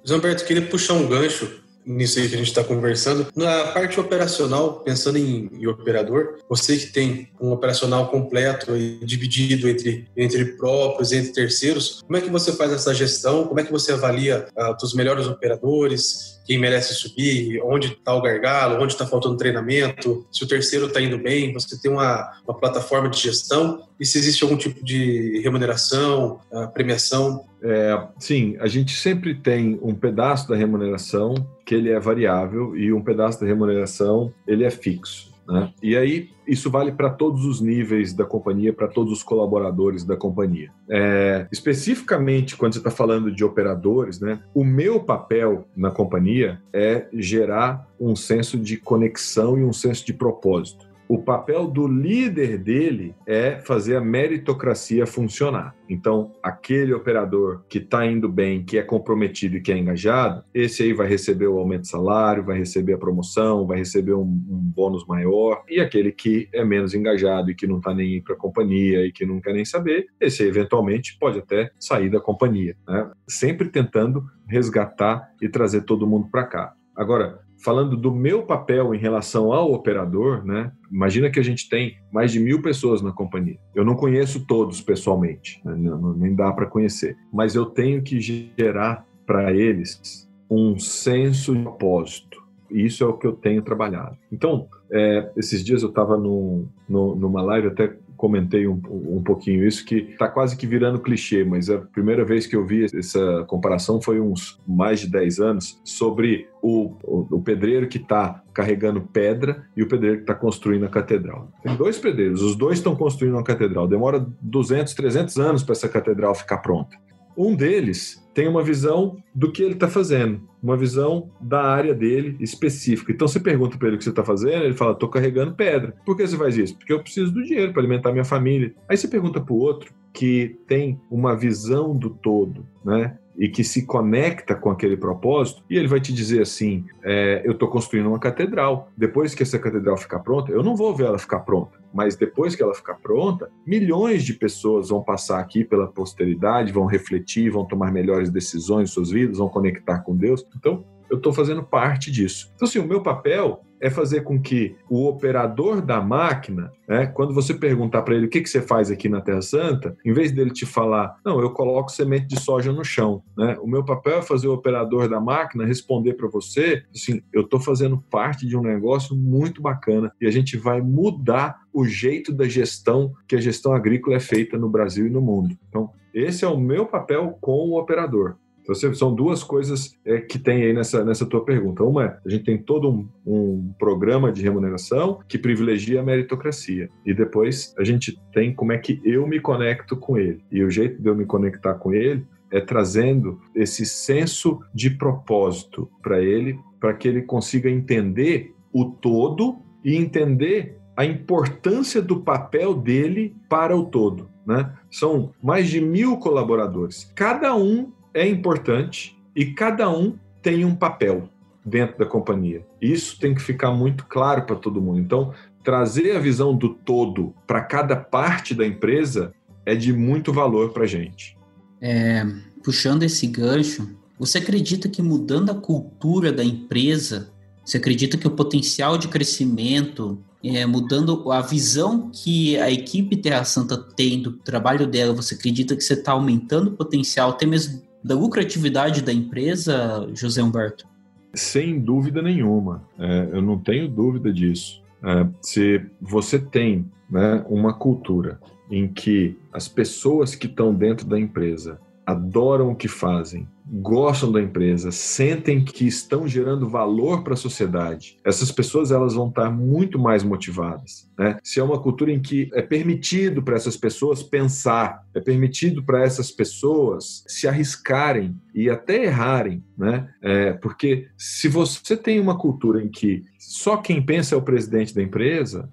João 0.04 0.18
Alberto, 0.18 0.46
queria 0.46 0.68
puxar 0.68 0.96
um 0.96 1.08
gancho 1.08 1.62
nisso 1.92 2.20
aí 2.20 2.30
que 2.30 2.36
a 2.36 2.38
gente 2.38 2.48
está 2.48 2.64
conversando. 2.64 3.28
Na 3.36 3.66
parte 3.66 4.00
operacional, 4.00 4.82
pensando 4.82 5.18
em, 5.18 5.50
em, 5.54 5.68
operador, 5.68 6.40
você 6.50 6.78
que 6.78 6.88
tem 6.88 7.30
um 7.40 7.52
operacional 7.52 8.08
completo 8.08 8.76
e 8.76 9.00
dividido 9.04 9.68
entre, 9.68 10.08
entre 10.16 10.46
próprios, 10.58 11.12
entre 11.12 11.32
terceiros, 11.32 12.02
como 12.06 12.18
é 12.18 12.22
que 12.22 12.30
você 12.30 12.54
faz 12.54 12.72
essa 12.72 12.94
gestão? 12.94 13.46
Como 13.46 13.60
é 13.60 13.64
que 13.64 13.72
você 13.72 13.92
avalia 13.92 14.48
uh, 14.58 14.76
os 14.84 14.94
melhores 14.94 15.28
operadores? 15.28 16.32
quem 16.46 16.58
merece 16.58 16.94
subir, 16.96 17.62
onde 17.64 17.94
está 17.94 18.14
o 18.14 18.22
gargalo, 18.22 18.82
onde 18.82 18.94
está 18.94 19.06
faltando 19.06 19.38
treinamento, 19.38 20.26
se 20.32 20.44
o 20.44 20.48
terceiro 20.48 20.88
está 20.88 21.00
indo 21.00 21.18
bem, 21.18 21.54
você 21.54 21.80
tem 21.80 21.90
uma, 21.92 22.30
uma 22.46 22.58
plataforma 22.58 23.10
de 23.10 23.20
gestão 23.20 23.88
e 24.00 24.06
se 24.06 24.18
existe 24.18 24.44
algum 24.44 24.58
tipo 24.58 24.84
de 24.84 25.40
remuneração, 25.44 26.40
premiação. 26.74 27.46
É, 27.64 28.08
sim, 28.18 28.58
a 28.60 28.68
gente 28.68 28.96
sempre 28.96 29.36
tem 29.36 29.80
um 29.82 29.94
pedaço 29.94 30.50
da 30.50 30.56
remuneração 30.56 31.36
que 31.66 31.76
ele 31.76 31.90
é 31.90 32.00
variável 32.00 32.76
e 32.76 32.92
um 32.92 33.02
pedaço 33.02 33.40
da 33.40 33.46
remuneração 33.46 34.34
ele 34.48 34.64
é 34.64 34.72
fixo. 34.72 35.32
Né? 35.48 35.72
E 35.82 35.98
aí, 35.98 36.30
isso 36.48 36.70
vale 36.70 36.92
para 36.92 37.10
todos 37.10 37.46
os 37.46 37.62
níveis 37.62 38.14
da 38.14 38.26
companhia, 38.26 38.74
para 38.74 38.88
todos 38.88 39.12
os 39.12 39.24
colaboradores 39.24 40.04
da 40.04 40.16
companhia. 40.16 40.72
É, 40.90 41.48
especificamente, 41.52 42.56
quando 42.56 42.74
você 42.74 42.80
está 42.80 42.92
falando 42.92 43.32
de 43.32 43.44
operadores, 43.44 44.20
né, 44.20 44.40
o 44.54 44.64
meu 44.64 45.02
papel 45.02 45.68
na 45.76 45.92
companhia 45.92 46.62
é 46.74 47.08
gerar 47.14 47.88
um 48.00 48.16
senso 48.16 48.58
de 48.58 48.78
conexão 48.78 49.58
e 49.58 49.64
um 49.64 49.74
senso 49.74 50.06
de 50.06 50.14
propósito 50.14 50.91
o 51.12 51.22
papel 51.22 51.68
do 51.68 51.90
líder 51.90 52.58
dele 52.58 53.14
é 53.28 53.60
fazer 53.60 53.98
a 53.98 54.02
meritocracia 54.02 55.06
funcionar. 55.06 55.76
Então, 55.90 56.32
aquele 56.42 56.94
operador 56.94 57.66
que 57.68 57.80
está 57.80 58.06
indo 58.06 58.30
bem, 58.30 58.64
que 58.64 58.78
é 58.78 58.82
comprometido 58.82 59.58
e 59.58 59.62
que 59.62 59.74
é 59.74 59.78
engajado, 59.78 60.42
esse 60.54 60.84
aí 60.84 60.94
vai 60.94 61.10
receber 61.10 61.48
o 61.48 61.58
aumento 61.58 61.82
de 61.82 61.90
salário, 61.90 62.46
vai 62.46 62.58
receber 62.58 62.94
a 62.94 62.98
promoção, 62.98 63.68
vai 63.68 63.80
receber 63.80 64.14
um, 64.14 64.22
um 64.22 64.72
bônus 64.74 65.06
maior. 65.06 65.66
E 65.68 65.82
aquele 65.82 66.14
que 66.14 66.48
é 66.54 66.64
menos 66.64 66.94
engajado 66.94 67.52
e 67.52 67.56
que 67.56 67.68
não 67.68 67.80
está 67.80 67.94
nem 67.94 68.22
para 68.22 68.36
a 68.36 68.40
companhia 68.40 69.06
e 69.06 69.12
que 69.12 69.26
não 69.26 69.42
quer 69.42 69.54
nem 69.54 69.66
saber, 69.66 70.06
esse 70.18 70.44
aí, 70.44 70.48
eventualmente 70.48 71.18
pode 71.20 71.40
até 71.40 71.72
sair 71.78 72.10
da 72.10 72.22
companhia. 72.22 72.78
Né? 72.88 73.12
Sempre 73.28 73.68
tentando 73.68 74.24
resgatar 74.48 75.30
e 75.42 75.50
trazer 75.50 75.82
todo 75.82 76.08
mundo 76.08 76.30
para 76.32 76.46
cá. 76.46 76.74
Agora, 76.96 77.42
falando 77.64 77.96
do 77.96 78.12
meu 78.12 78.44
papel 78.44 78.94
em 78.94 78.98
relação 78.98 79.54
ao 79.54 79.72
operador, 79.72 80.44
né? 80.46 80.72
Imagina 80.92 81.30
que 81.30 81.40
a 81.40 81.44
gente 81.44 81.70
tem 81.70 81.96
mais 82.12 82.32
de 82.32 82.40
mil 82.40 82.62
pessoas 82.62 83.02
na 83.02 83.12
companhia. 83.12 83.58
Eu 83.76 83.86
não 83.86 83.96
conheço 83.96 84.46
todos 84.46 84.82
pessoalmente, 84.82 85.62
né? 85.64 85.74
não, 85.76 86.14
nem 86.14 86.36
dá 86.36 86.52
para 86.52 86.66
conhecer, 86.66 87.16
mas 87.32 87.56
eu 87.56 87.66
tenho 87.66 88.02
que 88.02 88.20
gerar 88.20 89.06
para 89.26 89.54
eles 89.54 90.28
um 90.50 90.78
senso 90.78 91.56
de 91.56 91.62
propósito. 91.62 92.42
Isso 92.70 93.04
é 93.04 93.08
o 93.08 93.18
que 93.18 93.28
eu 93.28 93.34
tenho 93.34 93.62
trabalhado. 93.62 94.18
Então, 94.32 94.68
é, 94.92 95.32
esses 95.38 95.64
dias 95.64 95.84
eu 95.84 95.90
estava 95.90 96.18
numa 96.18 97.42
live, 97.42 97.68
até 97.68 97.96
comentei 98.22 98.68
um, 98.68 98.80
um 98.88 99.24
pouquinho 99.24 99.68
isso, 99.68 99.84
que 99.84 99.96
está 99.96 100.28
quase 100.28 100.56
que 100.56 100.68
virando 100.68 101.00
clichê, 101.00 101.44
mas 101.44 101.72
a 101.72 101.80
primeira 101.80 102.24
vez 102.24 102.46
que 102.46 102.56
eu 102.56 102.64
vi 102.64 102.86
essa 102.86 103.44
comparação 103.48 104.00
foi 104.00 104.20
uns 104.20 104.62
mais 104.68 105.00
de 105.00 105.10
10 105.10 105.40
anos, 105.40 105.82
sobre 105.84 106.48
o, 106.62 106.94
o, 107.04 107.38
o 107.38 107.42
pedreiro 107.42 107.88
que 107.88 107.98
está 107.98 108.44
carregando 108.54 109.02
pedra 109.02 109.66
e 109.76 109.82
o 109.82 109.88
pedreiro 109.88 110.18
que 110.18 110.24
está 110.24 110.36
construindo 110.36 110.86
a 110.86 110.90
catedral. 110.90 111.52
Tem 111.64 111.76
dois 111.76 111.98
pedreiros, 111.98 112.44
os 112.44 112.56
dois 112.56 112.78
estão 112.78 112.96
construindo 112.96 113.34
uma 113.34 113.44
catedral. 113.44 113.88
Demora 113.88 114.24
200, 114.40 114.94
300 114.94 115.38
anos 115.40 115.64
para 115.64 115.74
essa 115.74 115.90
catedral 115.90 116.36
ficar 116.36 116.60
pronta. 116.60 116.96
Um 117.38 117.56
deles 117.56 118.22
tem 118.34 118.48
uma 118.48 118.64
visão 118.64 119.18
do 119.34 119.52
que 119.52 119.62
ele 119.62 119.74
está 119.74 119.88
fazendo, 119.88 120.42
uma 120.62 120.78
visão 120.78 121.30
da 121.40 121.62
área 121.64 121.94
dele 121.94 122.38
específica. 122.40 123.12
Então 123.12 123.28
você 123.28 123.40
pergunta 123.40 123.78
para 123.78 123.88
ele 123.88 123.96
o 123.96 123.98
que 123.98 124.04
você 124.04 124.10
está 124.10 124.24
fazendo, 124.24 124.64
ele 124.64 124.74
fala: 124.74 124.94
estou 124.94 125.10
carregando 125.10 125.56
pedra. 125.56 125.96
Por 126.06 126.16
que 126.16 126.26
você 126.26 126.38
faz 126.38 126.58
isso? 126.58 126.78
Porque 126.78 126.94
eu 126.94 127.02
preciso 127.02 127.32
do 127.32 127.44
dinheiro 127.44 127.74
para 127.74 127.82
alimentar 127.82 128.12
minha 128.12 128.26
família. 128.26 128.74
Aí 128.88 128.96
você 128.98 129.08
pergunta 129.08 129.42
para 129.42 129.54
o 129.54 129.60
outro 129.60 129.94
que 130.14 130.58
tem 130.68 131.00
uma 131.10 131.36
visão 131.36 131.96
do 131.96 132.10
todo, 132.10 132.66
né? 132.84 133.18
E 133.38 133.50
que 133.50 133.64
se 133.64 133.86
conecta 133.86 134.56
com 134.56 134.70
aquele 134.70 134.98
propósito, 134.98 135.64
e 135.70 135.78
ele 135.78 135.88
vai 135.88 136.00
te 136.00 136.14
dizer 136.14 136.42
assim: 136.42 136.86
é, 137.04 137.42
eu 137.46 137.54
estou 137.54 137.70
construindo 137.70 138.08
uma 138.08 138.20
catedral. 138.20 138.90
Depois 138.96 139.34
que 139.34 139.44
essa 139.44 139.60
catedral 139.60 139.98
ficar 139.98 140.20
pronta, 140.20 140.52
eu 140.52 140.64
não 140.64 140.76
vou 140.76 140.96
ver 140.96 141.06
ela 141.06 141.20
ficar 141.20 141.40
pronta, 141.40 141.80
mas 141.94 142.16
depois 142.16 142.56
que 142.56 142.64
ela 142.64 142.74
ficar 142.74 142.96
pronta, 142.96 143.50
milhões 143.66 144.24
de 144.24 144.34
pessoas 144.34 144.90
vão 144.90 145.04
passar 145.04 145.40
aqui 145.40 145.64
pela 145.64 145.88
posteridade, 145.88 146.72
vão 146.72 146.86
refletir, 146.86 147.50
vão 147.50 147.66
tomar 147.66 147.92
melhores 147.92 148.30
decisões 148.30 148.90
em 148.90 148.94
suas 148.94 149.10
vidas, 149.10 149.38
vão 149.38 149.50
conectar 149.50 150.00
com 150.00 150.16
Deus. 150.16 150.46
Então, 150.56 150.86
eu 151.10 151.18
estou 151.18 151.34
fazendo 151.34 151.64
parte 151.64 152.10
disso. 152.10 152.52
Então, 152.56 152.68
assim, 152.68 152.80
o 152.80 152.88
meu 152.88 153.02
papel 153.02 153.62
é 153.82 153.90
fazer 153.90 154.22
com 154.22 154.40
que 154.40 154.76
o 154.90 155.08
operador 155.08 155.82
da 155.82 156.00
máquina, 156.00 156.72
né, 156.88 157.08
quando 157.08 157.34
você 157.34 157.54
perguntar 157.54 158.04
para 158.04 158.16
ele 158.16 158.28
o 158.28 158.30
que, 158.30 158.42
que 158.42 158.50
você 158.50 158.62
faz 158.62 158.92
aqui 158.92 159.10
na 159.10 159.22
Terra 159.22 159.42
Santa, 159.42 159.98
em 160.06 160.14
vez 160.14 160.32
dele 160.32 160.52
te 160.52 160.66
falar, 160.66 161.18
não, 161.26 161.42
eu 161.42 161.50
coloco 161.50 161.92
semente 161.92 162.28
de 162.28 162.40
soja 162.40 162.72
no 162.72 162.86
chão, 162.86 163.24
né, 163.36 163.58
o 163.60 163.68
meu 163.68 163.84
papel 163.84 164.20
é 164.20 164.22
fazer 164.22 164.48
o 164.48 164.54
operador 164.54 165.10
da 165.10 165.20
máquina 165.20 165.66
responder 165.66 166.14
para 166.14 166.28
você, 166.28 166.84
assim, 166.94 167.22
eu 167.34 167.42
estou 167.42 167.60
fazendo 167.60 167.98
parte 168.10 168.48
de 168.48 168.56
um 168.56 168.62
negócio 168.62 169.16
muito 169.16 169.62
bacana 169.62 170.12
e 170.22 170.28
a 170.28 170.32
gente 170.32 170.56
vai 170.56 170.82
mudar 170.82 171.62
o 171.74 171.86
jeito 171.86 172.32
da 172.32 172.48
gestão 172.48 173.14
que 173.28 173.36
a 173.36 173.42
gestão 173.42 173.74
agrícola 173.74 174.18
é 174.18 174.20
feita 174.20 174.58
no 174.58 174.70
Brasil 174.70 175.08
e 175.08 175.10
no 175.10 175.22
mundo. 175.22 175.58
Então, 175.70 175.90
esse 176.14 176.44
é 176.44 176.48
o 176.48 176.60
meu 176.60 176.86
papel 176.86 177.38
com 177.40 177.70
o 177.70 177.80
operador. 177.80 178.36
Então, 178.62 178.94
são 178.94 179.14
duas 179.14 179.44
coisas 179.44 179.98
é, 180.06 180.20
que 180.20 180.38
tem 180.40 180.64
aí 180.64 180.74
nessa, 180.74 181.04
nessa 181.04 181.26
tua 181.26 181.44
pergunta. 181.44 181.84
Uma 181.84 182.06
é, 182.06 182.18
a 182.26 182.30
gente 182.30 182.44
tem 182.44 182.58
todo 182.58 182.90
um, 182.90 183.08
um, 183.26 183.74
programa 183.78 184.32
de 184.32 184.42
remuneração 184.42 185.20
que 185.28 185.38
privilegia 185.38 186.02
a 186.02 186.04
meritocracia. 186.04 186.90
E 187.06 187.14
depois 187.14 187.74
a 187.78 187.84
gente 187.84 188.20
tem 188.34 188.54
como 188.54 188.72
é 188.72 188.78
que 188.78 189.02
eu 189.04 189.28
me 189.28 189.40
conecto 189.40 189.98
com 189.98 190.18
ele. 190.18 190.44
E 190.52 190.64
o 190.64 190.70
jeito 190.70 191.02
de 191.02 191.08
eu 191.08 191.16
me 191.16 191.26
conectar 191.26 191.74
com 191.76 191.94
ele 191.94 192.26
é 192.52 192.60
trazendo 192.60 193.40
esse 193.56 193.86
senso 193.86 194.60
de 194.74 194.90
propósito 194.90 195.90
para 196.02 196.22
ele, 196.22 196.60
para 196.80 196.94
que 196.94 197.08
ele 197.08 197.22
consiga 197.22 197.70
entender 197.70 198.54
o 198.74 198.86
todo 198.86 199.58
e 199.84 199.96
entender 199.96 200.78
a 200.96 201.06
importância 201.06 202.02
do 202.02 202.20
papel 202.22 202.74
dele 202.74 203.36
para 203.50 203.76
o 203.76 203.86
todo. 203.86 204.30
Né? 204.46 204.72
São 204.90 205.32
mais 205.42 205.70
de 205.70 205.80
mil 205.80 206.18
colaboradores. 206.18 207.12
Cada 207.16 207.56
um 207.56 207.92
é 208.14 208.28
importante 208.28 209.18
e 209.36 209.46
cada 209.46 209.90
um 209.90 210.16
tem 210.42 210.66
um 210.66 210.76
papel 210.76 211.30
dentro 211.66 211.98
da 212.00 212.06
companhia. 212.06 212.66
Isso 212.82 213.20
tem 213.20 213.36
que 213.36 213.42
ficar 213.42 213.72
muito 213.72 214.06
claro 214.06 214.44
para 214.44 214.56
todo 214.56 214.82
mundo. 214.82 215.00
Então, 215.00 215.34
trazer 215.64 216.16
a 216.16 216.20
visão 216.20 216.56
do 216.56 216.70
todo 216.70 217.34
para 217.46 217.62
cada 217.62 217.96
parte 217.96 218.54
da 218.54 218.66
empresa 218.66 219.34
é 219.66 219.76
de 219.76 219.94
muito 219.94 220.34
valor 220.34 220.72
para 220.72 220.84
a 220.84 220.88
gente. 220.88 221.38
É, 221.80 222.26
puxando 222.64 223.04
esse 223.04 223.28
gancho, 223.28 223.96
você 224.18 224.40
acredita 224.40 224.90
que 224.90 225.02
mudando 225.02 225.52
a 225.52 225.56
cultura 225.56 226.32
da 226.32 226.44
empresa, 226.44 227.32
você 227.64 227.78
acredita 227.78 228.18
que 228.18 228.28
o 228.28 228.32
potencial 228.32 228.98
de 228.98 229.08
crescimento, 229.08 230.20
é, 230.44 230.66
mudando 230.66 231.32
a 231.32 231.42
visão 231.42 232.10
que 232.12 232.58
a 232.58 232.72
equipe 232.72 233.16
Terra 233.16 233.44
Santa 233.44 233.78
tem 233.78 234.22
do 234.22 234.34
trabalho 234.34 234.88
dela, 234.88 235.14
você 235.14 235.36
acredita 235.36 235.76
que 235.76 235.84
você 235.84 235.94
está 235.94 236.14
aumentando 236.14 236.70
o 236.70 236.78
potencial, 236.78 237.30
até 237.32 237.46
mesmo 237.46 237.82
da 238.04 238.16
lucratividade 238.16 239.02
da 239.02 239.14
empresa, 239.14 240.10
José 240.14 240.42
Humberto? 240.42 240.88
Sem 241.34 241.80
dúvida 241.80 242.22
nenhuma, 242.22 242.84
é, 243.00 243.30
eu 243.32 243.42
não 243.42 243.58
tenho 243.58 243.88
dúvida 243.88 244.34
disso. 244.34 244.82
É, 245.04 245.28
se 245.42 245.86
você 246.00 246.38
tem 246.38 246.86
né, 247.10 247.44
uma 247.48 247.74
cultura 247.74 248.40
em 248.70 248.88
que 248.88 249.38
as 249.52 249.68
pessoas 249.68 250.36
que 250.36 250.48
estão 250.48 250.74
dentro 250.74 251.06
da 251.06 251.20
empresa 251.20 251.80
adoram 252.06 252.72
o 252.72 252.76
que 252.76 252.88
fazem, 252.88 253.48
gostam 253.72 254.30
da 254.32 254.42
empresa, 254.42 254.92
sentem 254.92 255.64
que 255.64 255.88
estão 255.88 256.28
gerando 256.28 256.68
valor 256.68 257.24
para 257.24 257.34
a 257.34 257.38
sociedade, 257.38 258.18
essas 258.26 258.52
pessoas 258.52 258.92
elas 258.92 259.14
vão 259.14 259.30
estar 259.30 259.50
muito 259.50 259.98
mais 259.98 260.24
motivadas. 260.24 261.10
Né? 261.18 261.38
Se 261.42 261.60
é 261.60 261.64
uma 261.64 261.80
cultura 261.80 262.12
em 262.12 262.22
que 262.22 262.50
é 262.54 262.62
permitido 262.62 263.42
para 263.42 263.56
essas 263.56 263.78
pessoas 263.78 264.22
pensar, 264.22 265.06
é 265.16 265.22
permitido 265.22 265.82
para 265.84 266.04
essas 266.04 266.32
pessoas 266.32 267.24
se 267.28 267.48
arriscarem 267.48 268.36
e 268.54 268.70
até 268.70 269.06
errarem, 269.06 269.64
né? 269.78 270.10
É, 270.22 270.54
porque 270.54 271.08
se 271.18 271.48
você 271.48 271.96
tem 271.96 272.20
uma 272.20 272.38
cultura 272.38 272.84
em 272.84 272.90
que 272.90 273.24
só 273.40 273.78
quem 273.78 274.02
pensa 274.02 274.36
é 274.36 274.38
o 274.38 274.42
presidente 274.42 274.94
da 274.94 275.02
empresa, 275.02 275.70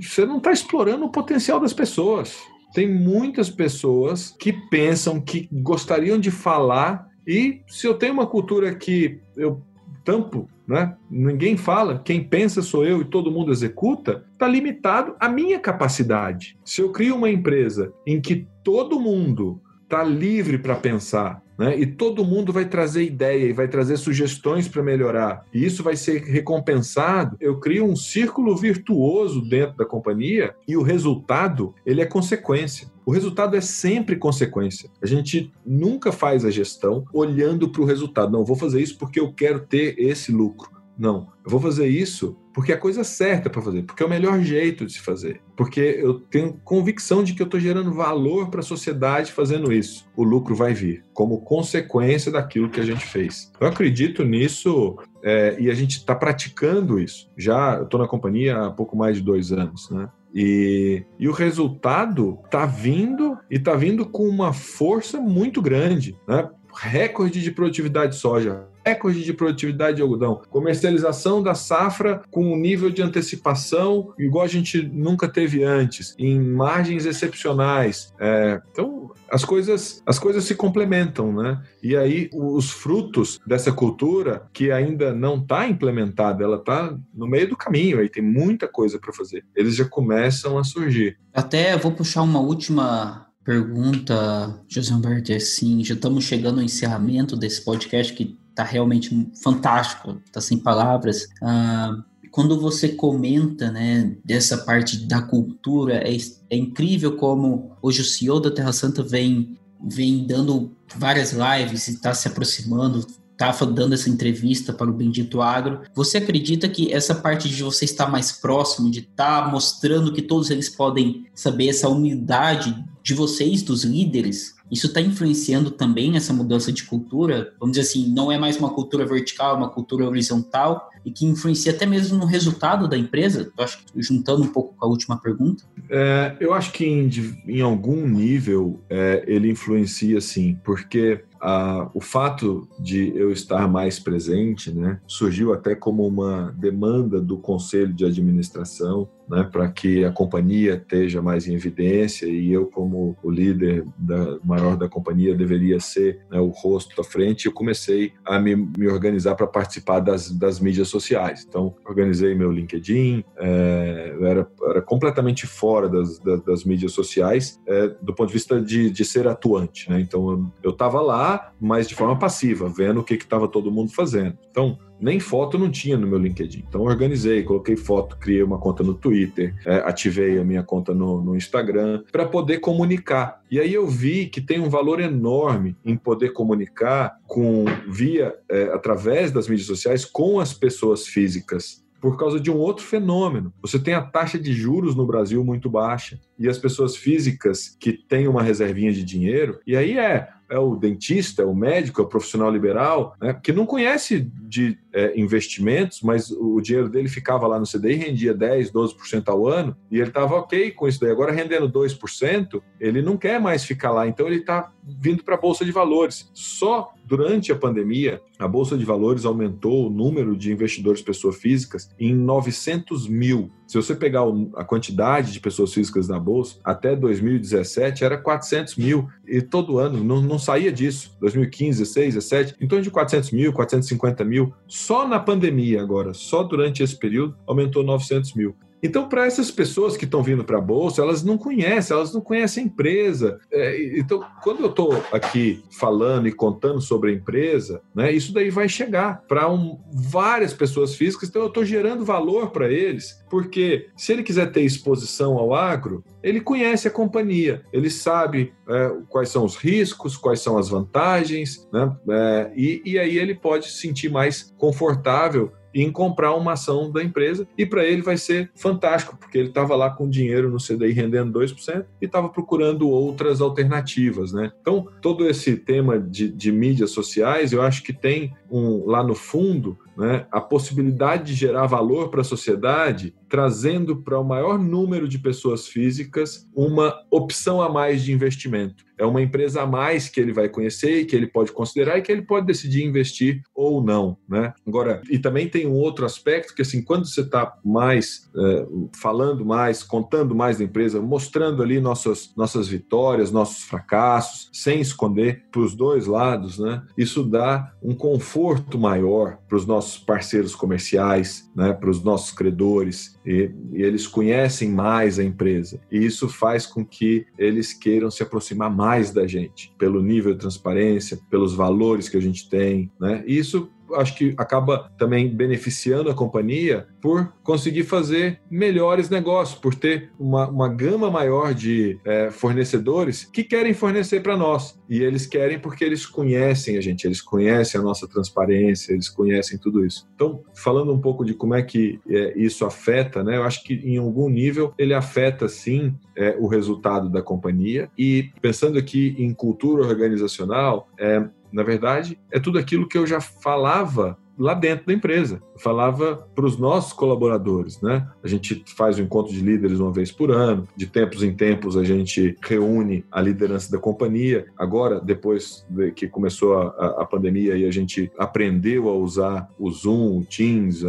você 0.00 0.24
não 0.24 0.38
está 0.38 0.52
explorando 0.52 1.04
o 1.04 1.10
potencial 1.10 1.60
das 1.60 1.72
pessoas. 1.72 2.38
Tem 2.72 2.88
muitas 2.88 3.50
pessoas 3.50 4.34
que 4.38 4.52
pensam 4.70 5.20
que 5.20 5.48
gostariam 5.52 6.18
de 6.18 6.30
falar 6.30 7.11
e 7.26 7.62
se 7.66 7.86
eu 7.86 7.94
tenho 7.94 8.12
uma 8.12 8.26
cultura 8.26 8.74
que 8.74 9.20
eu 9.36 9.62
tampo, 10.04 10.48
né? 10.66 10.96
Ninguém 11.10 11.56
fala, 11.56 11.98
quem 11.98 12.22
pensa 12.22 12.62
sou 12.62 12.84
eu 12.84 13.00
e 13.00 13.04
todo 13.04 13.30
mundo 13.30 13.52
executa, 13.52 14.24
está 14.32 14.46
limitado 14.46 15.14
à 15.20 15.28
minha 15.28 15.58
capacidade. 15.58 16.58
Se 16.64 16.80
eu 16.80 16.90
crio 16.90 17.16
uma 17.16 17.30
empresa 17.30 17.92
em 18.06 18.20
que 18.20 18.46
todo 18.64 19.00
mundo 19.00 19.60
está 19.84 20.02
livre 20.02 20.58
para 20.58 20.74
pensar, 20.74 21.42
né? 21.58 21.78
E 21.78 21.86
todo 21.86 22.24
mundo 22.24 22.52
vai 22.52 22.64
trazer 22.64 23.04
ideia 23.04 23.44
e 23.44 23.52
vai 23.52 23.68
trazer 23.68 23.96
sugestões 23.96 24.66
para 24.66 24.82
melhorar. 24.82 25.44
E 25.52 25.64
isso 25.64 25.82
vai 25.82 25.94
ser 25.96 26.22
recompensado. 26.22 27.36
Eu 27.38 27.60
crio 27.60 27.84
um 27.84 27.94
círculo 27.94 28.56
virtuoso 28.56 29.40
dentro 29.42 29.76
da 29.76 29.84
companhia 29.84 30.54
e 30.66 30.76
o 30.76 30.82
resultado, 30.82 31.74
ele 31.84 32.00
é 32.00 32.06
consequência. 32.06 32.88
O 33.04 33.10
resultado 33.10 33.56
é 33.56 33.60
sempre 33.60 34.16
consequência. 34.16 34.90
A 35.02 35.06
gente 35.06 35.52
nunca 35.64 36.12
faz 36.12 36.44
a 36.44 36.50
gestão 36.50 37.04
olhando 37.12 37.68
para 37.68 37.82
o 37.82 37.86
resultado. 37.86 38.32
Não, 38.32 38.44
vou 38.44 38.56
fazer 38.56 38.80
isso 38.80 38.96
porque 38.98 39.18
eu 39.18 39.32
quero 39.32 39.60
ter 39.60 39.94
esse 39.98 40.30
lucro. 40.30 40.70
Não, 40.98 41.28
eu 41.44 41.50
vou 41.50 41.60
fazer 41.60 41.86
isso 41.86 42.36
porque 42.54 42.70
é 42.70 42.74
a 42.74 42.78
coisa 42.78 43.02
certa 43.02 43.48
para 43.48 43.62
fazer, 43.62 43.82
porque 43.82 44.02
é 44.02 44.06
o 44.06 44.10
melhor 44.10 44.40
jeito 44.40 44.84
de 44.84 44.92
se 44.92 45.00
fazer, 45.00 45.40
porque 45.56 45.80
eu 45.80 46.20
tenho 46.20 46.60
convicção 46.64 47.24
de 47.24 47.34
que 47.34 47.42
eu 47.42 47.46
estou 47.46 47.58
gerando 47.58 47.92
valor 47.94 48.50
para 48.50 48.60
a 48.60 48.62
sociedade 48.62 49.32
fazendo 49.32 49.72
isso. 49.72 50.06
O 50.14 50.22
lucro 50.22 50.54
vai 50.54 50.74
vir 50.74 51.04
como 51.14 51.40
consequência 51.40 52.30
daquilo 52.30 52.68
que 52.68 52.78
a 52.78 52.84
gente 52.84 53.04
fez. 53.06 53.50
Eu 53.58 53.66
acredito 53.66 54.22
nisso 54.22 54.96
é, 55.22 55.56
e 55.58 55.70
a 55.70 55.74
gente 55.74 55.96
está 55.96 56.14
praticando 56.14 56.98
isso. 56.98 57.30
Já 57.36 57.82
estou 57.82 57.98
na 57.98 58.06
companhia 58.06 58.66
há 58.66 58.70
pouco 58.70 58.96
mais 58.96 59.16
de 59.16 59.22
dois 59.22 59.50
anos, 59.50 59.90
né? 59.90 60.08
E, 60.34 61.04
e, 61.18 61.28
o 61.28 61.32
resultado 61.32 62.38
está 62.44 62.64
vindo 62.64 63.38
e 63.50 63.56
está 63.56 63.74
vindo 63.74 64.06
com 64.06 64.26
uma 64.26 64.52
força 64.52 65.20
muito 65.20 65.60
grande. 65.60 66.18
Né? 66.26 66.48
Recorde 66.74 67.42
de 67.42 67.50
produtividade 67.50 68.12
de 68.12 68.18
soja, 68.18 68.66
recorde 68.84 69.24
de 69.24 69.32
produtividade 69.32 69.96
de 69.96 70.02
algodão, 70.02 70.42
comercialização 70.50 71.42
da 71.42 71.54
safra 71.54 72.22
com 72.30 72.52
um 72.52 72.56
nível 72.56 72.90
de 72.90 73.02
antecipação 73.02 74.12
igual 74.18 74.44
a 74.44 74.48
gente 74.48 74.82
nunca 74.82 75.28
teve 75.28 75.62
antes, 75.64 76.14
em 76.18 76.40
margens 76.40 77.06
excepcionais. 77.06 78.12
É, 78.20 78.60
então, 78.70 79.10
as 79.30 79.44
coisas, 79.44 80.02
as 80.04 80.18
coisas 80.18 80.44
se 80.44 80.54
complementam, 80.54 81.32
né? 81.32 81.62
E 81.82 81.96
aí, 81.96 82.28
os 82.34 82.70
frutos 82.70 83.38
dessa 83.46 83.72
cultura, 83.72 84.42
que 84.52 84.70
ainda 84.70 85.14
não 85.14 85.36
está 85.36 85.66
implementada, 85.66 86.44
ela 86.44 86.56
está 86.56 86.94
no 87.14 87.26
meio 87.26 87.48
do 87.48 87.56
caminho, 87.56 87.98
aí 87.98 88.08
tem 88.08 88.22
muita 88.22 88.68
coisa 88.68 88.98
para 88.98 89.12
fazer. 89.12 89.44
Eles 89.56 89.74
já 89.74 89.84
começam 89.86 90.58
a 90.58 90.64
surgir. 90.64 91.18
Até 91.32 91.76
vou 91.78 91.92
puxar 91.92 92.22
uma 92.22 92.40
última 92.40 93.26
pergunta, 93.44 94.62
José 94.68 94.94
Humberto, 94.94 95.32
é 95.32 95.36
assim, 95.36 95.82
já 95.82 95.94
estamos 95.94 96.24
chegando 96.24 96.58
ao 96.58 96.64
encerramento 96.64 97.36
desse 97.36 97.64
podcast 97.64 98.12
que 98.12 98.38
tá 98.54 98.64
realmente 98.64 99.30
fantástico, 99.42 100.20
tá 100.32 100.40
sem 100.40 100.58
palavras. 100.58 101.24
Uh, 101.42 102.02
quando 102.30 102.58
você 102.58 102.88
comenta, 102.88 103.70
né, 103.70 104.16
dessa 104.24 104.58
parte 104.58 105.06
da 105.06 105.20
cultura, 105.20 105.96
é, 105.96 106.16
é 106.50 106.56
incrível 106.56 107.16
como 107.16 107.76
hoje 107.82 108.00
o 108.00 108.04
CEO 108.04 108.40
da 108.40 108.50
Terra 108.50 108.72
Santa 108.72 109.02
vem 109.02 109.58
vem 109.84 110.26
dando 110.26 110.76
várias 110.96 111.32
lives 111.32 111.88
e 111.88 111.92
está 111.92 112.14
se 112.14 112.28
aproximando, 112.28 113.04
está 113.32 113.50
dando 113.64 113.94
essa 113.94 114.08
entrevista 114.08 114.72
para 114.72 114.88
o 114.88 114.92
Bendito 114.92 115.42
Agro. 115.42 115.82
Você 115.94 116.18
acredita 116.18 116.68
que 116.68 116.92
essa 116.92 117.14
parte 117.14 117.48
de 117.48 117.62
você 117.62 117.84
estar 117.84 118.08
mais 118.08 118.30
próximo, 118.32 118.90
de 118.90 119.00
estar 119.00 119.44
tá 119.44 119.48
mostrando 119.50 120.12
que 120.12 120.22
todos 120.22 120.50
eles 120.50 120.68
podem 120.68 121.26
saber 121.34 121.68
essa 121.68 121.88
humildade 121.88 122.74
de 123.02 123.14
vocês, 123.14 123.62
dos 123.62 123.82
líderes, 123.82 124.54
isso 124.72 124.86
está 124.86 125.02
influenciando 125.02 125.70
também 125.70 126.16
essa 126.16 126.32
mudança 126.32 126.72
de 126.72 126.84
cultura? 126.84 127.52
Vamos 127.60 127.76
dizer 127.76 127.86
assim, 127.86 128.10
não 128.10 128.32
é 128.32 128.38
mais 128.38 128.56
uma 128.56 128.70
cultura 128.70 129.04
vertical, 129.04 129.54
é 129.54 129.58
uma 129.58 129.68
cultura 129.68 130.08
horizontal 130.08 130.90
e 131.04 131.10
que 131.10 131.26
influencia 131.26 131.72
até 131.72 131.84
mesmo 131.84 132.18
no 132.18 132.24
resultado 132.24 132.88
da 132.88 132.96
empresa? 132.96 133.52
Eu 133.56 133.64
acho 133.64 133.84
que 133.84 134.02
juntando 134.02 134.42
um 134.42 134.48
pouco 134.48 134.74
com 134.74 134.86
a 134.86 134.88
última 134.88 135.20
pergunta. 135.20 135.64
É, 135.90 136.36
eu 136.40 136.54
acho 136.54 136.72
que 136.72 136.86
em, 136.86 137.10
em 137.46 137.60
algum 137.60 138.08
nível 138.08 138.80
é, 138.88 139.22
ele 139.26 139.50
influencia 139.50 140.20
sim, 140.22 140.58
porque 140.64 141.22
ah, 141.42 141.90
o 141.92 142.00
fato 142.00 142.68
de 142.78 143.12
eu 143.16 143.32
estar 143.32 143.68
mais 143.68 143.98
presente 143.98 144.72
né, 144.72 145.00
surgiu 145.06 145.52
até 145.52 145.74
como 145.74 146.06
uma 146.06 146.54
demanda 146.56 147.20
do 147.20 147.36
conselho 147.36 147.92
de 147.92 148.04
administração 148.04 149.08
né, 149.28 149.48
para 149.50 149.68
que 149.70 150.04
a 150.04 150.12
companhia 150.12 150.74
esteja 150.74 151.22
mais 151.22 151.46
em 151.46 151.54
evidência 151.54 152.26
e 152.26 152.52
eu, 152.52 152.66
como 152.66 153.16
o 153.22 153.30
líder 153.30 153.84
da, 153.96 154.38
maior 154.44 154.76
da 154.76 154.88
companhia, 154.88 155.34
deveria 155.34 155.80
ser 155.80 156.20
né, 156.30 156.38
o 156.38 156.48
rosto 156.48 157.00
à 157.00 157.04
frente. 157.04 157.46
Eu 157.46 157.52
comecei 157.52 158.12
a 158.24 158.38
me, 158.38 158.54
me 158.54 158.88
organizar 158.88 159.34
para 159.34 159.46
participar 159.46 160.00
das, 160.00 160.30
das 160.30 160.60
mídias 160.60 160.88
sociais. 160.88 161.44
Então, 161.48 161.74
organizei 161.86 162.34
meu 162.34 162.50
LinkedIn, 162.50 163.24
é, 163.36 164.16
era, 164.20 164.50
era 164.70 164.82
completamente 164.82 165.46
fora 165.46 165.88
das, 165.88 166.18
das, 166.18 166.42
das 166.42 166.64
mídias 166.64 166.92
sociais 166.92 167.60
é, 167.66 167.88
do 168.00 168.14
ponto 168.14 168.28
de 168.28 168.34
vista 168.34 168.60
de, 168.60 168.90
de 168.90 169.04
ser 169.04 169.26
atuante. 169.26 169.90
Né? 169.90 170.00
Então, 170.00 170.52
eu 170.62 170.70
estava 170.70 171.00
lá, 171.00 171.52
mas 171.60 171.88
de 171.88 171.94
forma 171.94 172.18
passiva, 172.18 172.68
vendo 172.68 173.00
o 173.00 173.04
que 173.04 173.14
estava 173.14 173.48
todo 173.48 173.70
mundo 173.70 173.92
fazendo. 173.92 174.36
Então, 174.50 174.78
nem 175.02 175.18
foto 175.18 175.58
não 175.58 175.68
tinha 175.68 175.98
no 175.98 176.06
meu 176.06 176.18
LinkedIn. 176.18 176.64
Então, 176.68 176.82
organizei, 176.82 177.42
coloquei 177.42 177.76
foto, 177.76 178.16
criei 178.16 178.42
uma 178.42 178.58
conta 178.58 178.84
no 178.84 178.94
Twitter, 178.94 179.52
é, 179.66 179.78
ativei 179.78 180.38
a 180.38 180.44
minha 180.44 180.62
conta 180.62 180.94
no, 180.94 181.20
no 181.20 181.36
Instagram, 181.36 182.04
para 182.12 182.24
poder 182.24 182.58
comunicar. 182.58 183.42
E 183.50 183.58
aí 183.58 183.74
eu 183.74 183.86
vi 183.86 184.26
que 184.26 184.40
tem 184.40 184.60
um 184.60 184.70
valor 184.70 185.00
enorme 185.00 185.76
em 185.84 185.96
poder 185.96 186.32
comunicar 186.32 187.16
com 187.26 187.64
via 187.88 188.34
é, 188.48 188.64
através 188.72 189.32
das 189.32 189.48
mídias 189.48 189.66
sociais 189.66 190.04
com 190.04 190.38
as 190.38 190.54
pessoas 190.54 191.06
físicas 191.06 191.82
por 192.00 192.18
causa 192.18 192.40
de 192.40 192.50
um 192.50 192.56
outro 192.56 192.84
fenômeno. 192.84 193.54
Você 193.62 193.78
tem 193.78 193.94
a 193.94 194.02
taxa 194.02 194.36
de 194.36 194.52
juros 194.52 194.96
no 194.96 195.06
Brasil 195.06 195.44
muito 195.44 195.70
baixa 195.70 196.18
e 196.36 196.48
as 196.48 196.58
pessoas 196.58 196.96
físicas 196.96 197.76
que 197.78 197.92
têm 197.92 198.26
uma 198.26 198.42
reservinha 198.42 198.92
de 198.92 199.04
dinheiro, 199.04 199.60
e 199.64 199.76
aí 199.76 199.96
é 199.96 200.28
é 200.52 200.58
o 200.58 200.76
dentista, 200.76 201.42
é 201.42 201.46
o 201.46 201.54
médico, 201.54 202.02
é 202.02 202.04
o 202.04 202.08
profissional 202.08 202.50
liberal, 202.50 203.16
né, 203.18 203.32
que 203.32 203.52
não 203.52 203.64
conhece 203.64 204.30
de 204.42 204.78
é, 204.92 205.18
investimentos, 205.18 206.02
mas 206.02 206.30
o 206.30 206.60
dinheiro 206.60 206.88
dele 206.88 207.08
ficava 207.08 207.46
lá 207.46 207.58
no 207.58 207.66
CDI, 207.66 207.94
rendia 207.94 208.34
10, 208.34 208.70
12% 208.70 209.28
ao 209.28 209.48
ano, 209.48 209.76
e 209.90 209.98
ele 209.98 210.08
estava 210.08 210.34
ok 210.36 210.70
com 210.72 210.86
isso 210.86 211.00
daí. 211.00 211.10
Agora, 211.10 211.32
rendendo 211.32 211.68
2%, 211.68 212.62
ele 212.80 213.02
não 213.02 213.16
quer 213.16 213.40
mais 213.40 213.64
ficar 213.64 213.90
lá, 213.90 214.06
então 214.06 214.26
ele 214.26 214.40
está 214.40 214.72
vindo 214.84 215.22
para 215.22 215.34
a 215.34 215.40
Bolsa 215.40 215.64
de 215.64 215.72
Valores. 215.72 216.30
Só 216.34 216.92
durante 217.04 217.52
a 217.52 217.56
pandemia, 217.56 218.20
a 218.38 218.48
Bolsa 218.48 218.76
de 218.76 218.84
Valores 218.84 219.24
aumentou 219.24 219.86
o 219.86 219.90
número 219.90 220.36
de 220.36 220.50
investidores 220.50 221.02
pessoas 221.02 221.36
físicas 221.36 221.90
em 221.98 222.14
900 222.14 223.08
mil. 223.08 223.50
Se 223.66 223.76
você 223.76 223.94
pegar 223.94 224.22
a 224.56 224.64
quantidade 224.64 225.32
de 225.32 225.40
pessoas 225.40 225.72
físicas 225.72 226.08
na 226.08 226.18
Bolsa, 226.18 226.58
até 226.64 226.94
2017 226.96 228.04
era 228.04 228.18
400 228.18 228.76
mil, 228.76 229.08
e 229.26 229.40
todo 229.40 229.78
ano 229.78 230.02
não, 230.02 230.20
não 230.20 230.38
saía 230.38 230.72
disso. 230.72 231.16
2015, 231.20 231.78
16, 231.78 232.14
17, 232.14 232.56
em 232.60 232.66
torno 232.66 232.82
de 232.82 232.90
400 232.90 233.30
mil, 233.30 233.52
450 233.52 234.24
mil. 234.24 234.52
Só 234.82 235.06
na 235.06 235.20
pandemia 235.20 235.80
agora, 235.80 236.12
só 236.12 236.42
durante 236.42 236.82
esse 236.82 236.98
período, 236.98 237.36
aumentou 237.46 237.84
900 237.84 238.34
mil. 238.34 238.56
Então, 238.82 239.08
para 239.08 239.26
essas 239.26 239.50
pessoas 239.50 239.96
que 239.96 240.04
estão 240.04 240.22
vindo 240.22 240.44
para 240.44 240.58
a 240.58 240.60
Bolsa, 240.60 241.02
elas 241.02 241.22
não 241.22 241.38
conhecem, 241.38 241.96
elas 241.96 242.12
não 242.12 242.20
conhecem 242.20 242.64
a 242.64 242.66
empresa. 242.66 243.38
É, 243.50 243.98
então, 243.98 244.24
quando 244.42 244.60
eu 244.60 244.70
estou 244.70 244.92
aqui 245.12 245.62
falando 245.70 246.26
e 246.26 246.32
contando 246.32 246.80
sobre 246.80 247.12
a 247.12 247.14
empresa, 247.14 247.80
né, 247.94 248.10
isso 248.10 248.34
daí 248.34 248.50
vai 248.50 248.68
chegar 248.68 249.22
para 249.28 249.48
um, 249.48 249.78
várias 249.92 250.52
pessoas 250.52 250.96
físicas, 250.96 251.28
então 251.28 251.42
eu 251.42 251.48
estou 251.48 251.64
gerando 251.64 252.04
valor 252.04 252.50
para 252.50 252.68
eles, 252.68 253.22
porque 253.30 253.88
se 253.96 254.12
ele 254.12 254.24
quiser 254.24 254.50
ter 254.50 254.62
exposição 254.62 255.38
ao 255.38 255.54
agro, 255.54 256.04
ele 256.22 256.40
conhece 256.40 256.88
a 256.88 256.90
companhia, 256.90 257.64
ele 257.72 257.88
sabe 257.90 258.52
é, 258.68 258.92
quais 259.08 259.28
são 259.28 259.44
os 259.44 259.54
riscos, 259.54 260.16
quais 260.16 260.40
são 260.40 260.58
as 260.58 260.68
vantagens, 260.68 261.68
né, 261.72 261.96
é, 262.08 262.52
e, 262.56 262.82
e 262.84 262.98
aí 262.98 263.16
ele 263.16 263.34
pode 263.34 263.66
se 263.66 263.78
sentir 263.78 264.10
mais 264.10 264.52
confortável 264.58 265.52
em 265.74 265.90
comprar 265.90 266.34
uma 266.34 266.52
ação 266.52 266.90
da 266.90 267.02
empresa 267.02 267.46
e 267.56 267.64
para 267.64 267.84
ele 267.84 268.02
vai 268.02 268.16
ser 268.16 268.50
fantástico, 268.54 269.16
porque 269.16 269.38
ele 269.38 269.48
estava 269.48 269.74
lá 269.74 269.90
com 269.90 270.08
dinheiro 270.08 270.50
no 270.50 270.58
CDI 270.58 270.92
rendendo 270.92 271.38
2% 271.38 271.84
e 272.00 272.04
estava 272.04 272.28
procurando 272.28 272.88
outras 272.88 273.40
alternativas, 273.40 274.32
né? 274.32 274.52
Então, 274.60 274.88
todo 275.00 275.28
esse 275.28 275.56
tema 275.56 275.98
de, 275.98 276.28
de 276.28 276.52
mídias 276.52 276.90
sociais, 276.90 277.52
eu 277.52 277.62
acho 277.62 277.82
que 277.82 277.92
tem 277.92 278.34
um, 278.52 278.84
lá 278.86 279.02
no 279.02 279.14
fundo 279.14 279.78
né, 279.96 280.26
a 280.30 280.40
possibilidade 280.40 281.24
de 281.24 281.34
gerar 281.34 281.66
valor 281.66 282.08
para 282.08 282.20
a 282.20 282.24
sociedade, 282.24 283.14
trazendo 283.28 283.96
para 283.96 284.18
o 284.18 284.24
maior 284.24 284.58
número 284.58 285.08
de 285.08 285.18
pessoas 285.18 285.66
físicas 285.66 286.46
uma 286.54 286.94
opção 287.10 287.62
a 287.62 287.68
mais 287.68 288.02
de 288.02 288.12
investimento. 288.12 288.84
É 288.98 289.04
uma 289.04 289.22
empresa 289.22 289.62
a 289.62 289.66
mais 289.66 290.08
que 290.08 290.20
ele 290.20 290.32
vai 290.32 290.48
conhecer 290.48 291.06
que 291.06 291.16
ele 291.16 291.26
pode 291.26 291.50
considerar 291.50 291.98
e 291.98 292.02
que 292.02 292.12
ele 292.12 292.22
pode 292.22 292.46
decidir 292.46 292.84
investir 292.84 293.42
ou 293.54 293.82
não. 293.82 294.16
Né? 294.28 294.52
Agora, 294.66 295.02
e 295.10 295.18
também 295.18 295.48
tem 295.48 295.66
um 295.66 295.74
outro 295.74 296.04
aspecto 296.04 296.54
que, 296.54 296.62
assim, 296.62 296.82
quando 296.82 297.06
você 297.06 297.22
está 297.22 297.58
mais 297.64 298.30
é, 298.36 298.66
falando 299.00 299.44
mais, 299.44 299.82
contando 299.82 300.34
mais 300.34 300.58
da 300.58 300.64
empresa, 300.64 301.00
mostrando 301.00 301.62
ali 301.62 301.80
nossas, 301.80 302.32
nossas 302.36 302.68
vitórias, 302.68 303.32
nossos 303.32 303.64
fracassos, 303.64 304.50
sem 304.52 304.80
esconder 304.80 305.46
para 305.50 305.62
os 305.62 305.74
dois 305.74 306.06
lados, 306.06 306.58
né? 306.58 306.82
isso 306.96 307.24
dá 307.24 307.72
um 307.82 307.94
conforto 307.94 308.41
maior 308.78 309.38
para 309.48 309.56
os 309.56 309.66
nossos 309.66 309.82
nossos 309.82 309.98
parceiros 309.98 310.54
comerciais, 310.54 311.50
né, 311.54 311.72
para 311.72 311.90
os 311.90 312.02
nossos 312.02 312.30
credores, 312.30 313.18
e, 313.26 313.50
e, 313.72 313.82
eles 313.82 314.06
conhecem 314.06 314.70
mais 314.70 315.18
a 315.18 315.24
empresa. 315.24 315.80
E 315.90 315.98
isso 316.04 316.28
faz 316.28 316.66
com 316.66 316.84
que 316.84 317.26
eles 317.36 317.72
queiram 317.72 318.10
se 318.10 318.22
aproximar 318.22 318.70
mais 318.70 319.12
da 319.12 319.26
gente, 319.26 319.72
pelo 319.78 320.02
nível 320.02 320.32
de 320.32 320.40
transparência, 320.40 321.18
pelos 321.30 321.54
valores 321.54 322.08
que 322.08 322.16
a 322.16 322.20
gente 322.20 322.48
tem. 322.48 322.90
Né? 323.00 323.24
E 323.26 323.36
isso 323.36 323.70
acho 323.94 324.16
que 324.16 324.34
acaba 324.38 324.90
também 324.96 325.28
beneficiando 325.28 326.10
a 326.10 326.14
companhia 326.14 326.86
por 327.00 327.32
conseguir 327.42 327.84
fazer 327.84 328.40
melhores 328.50 329.10
negócios, 329.10 329.58
por 329.58 329.74
ter 329.74 330.10
uma, 330.18 330.48
uma 330.48 330.68
gama 330.68 331.10
maior 331.10 331.52
de 331.52 331.98
é, 332.04 332.30
fornecedores 332.30 333.24
que 333.24 333.44
querem 333.44 333.74
fornecer 333.74 334.22
para 334.22 334.36
nós. 334.36 334.80
E 334.92 335.02
eles 335.02 335.24
querem 335.24 335.58
porque 335.58 335.82
eles 335.82 336.04
conhecem 336.04 336.76
a 336.76 336.80
gente, 336.82 337.06
eles 337.06 337.22
conhecem 337.22 337.80
a 337.80 337.82
nossa 337.82 338.06
transparência, 338.06 338.92
eles 338.92 339.08
conhecem 339.08 339.56
tudo 339.56 339.86
isso. 339.86 340.06
Então, 340.14 340.42
falando 340.52 340.92
um 340.92 341.00
pouco 341.00 341.24
de 341.24 341.32
como 341.32 341.54
é 341.54 341.62
que 341.62 341.98
é, 342.06 342.38
isso 342.38 342.62
afeta, 342.66 343.24
né, 343.24 343.38
eu 343.38 343.42
acho 343.42 343.64
que 343.64 343.72
em 343.72 343.96
algum 343.96 344.28
nível 344.28 344.74
ele 344.76 344.92
afeta 344.92 345.48
sim 345.48 345.94
é, 346.14 346.36
o 346.38 346.46
resultado 346.46 347.08
da 347.08 347.22
companhia. 347.22 347.90
E 347.96 348.32
pensando 348.42 348.78
aqui 348.78 349.16
em 349.16 349.32
cultura 349.32 349.82
organizacional, 349.82 350.86
é, 350.98 351.26
na 351.50 351.62
verdade, 351.62 352.18
é 352.30 352.38
tudo 352.38 352.58
aquilo 352.58 352.86
que 352.86 352.98
eu 352.98 353.06
já 353.06 353.18
falava 353.18 354.18
lá 354.42 354.54
dentro 354.54 354.86
da 354.86 354.92
empresa. 354.92 355.40
Eu 355.54 355.60
falava 355.60 356.28
para 356.34 356.44
os 356.44 356.58
nossos 356.58 356.92
colaboradores, 356.92 357.80
né? 357.80 358.08
A 358.22 358.26
gente 358.26 358.64
faz 358.76 358.98
o 358.98 359.00
um 359.00 359.04
encontro 359.04 359.32
de 359.32 359.40
líderes 359.40 359.78
uma 359.78 359.92
vez 359.92 360.10
por 360.10 360.32
ano, 360.32 360.66
de 360.76 360.86
tempos 360.86 361.22
em 361.22 361.32
tempos 361.32 361.76
a 361.76 361.84
gente 361.84 362.36
reúne 362.42 363.04
a 363.10 363.20
liderança 363.20 363.70
da 363.70 363.78
companhia. 363.78 364.46
Agora, 364.58 365.00
depois 365.00 365.64
de 365.70 365.92
que 365.92 366.08
começou 366.08 366.58
a, 366.58 367.02
a 367.02 367.04
pandemia 367.04 367.56
e 367.56 367.64
a 367.64 367.70
gente 367.70 368.10
aprendeu 368.18 368.88
a 368.88 368.94
usar 368.94 369.48
o 369.56 369.70
Zoom, 369.70 370.18
o 370.18 370.24
Teams, 370.24 370.84
a, 370.84 370.88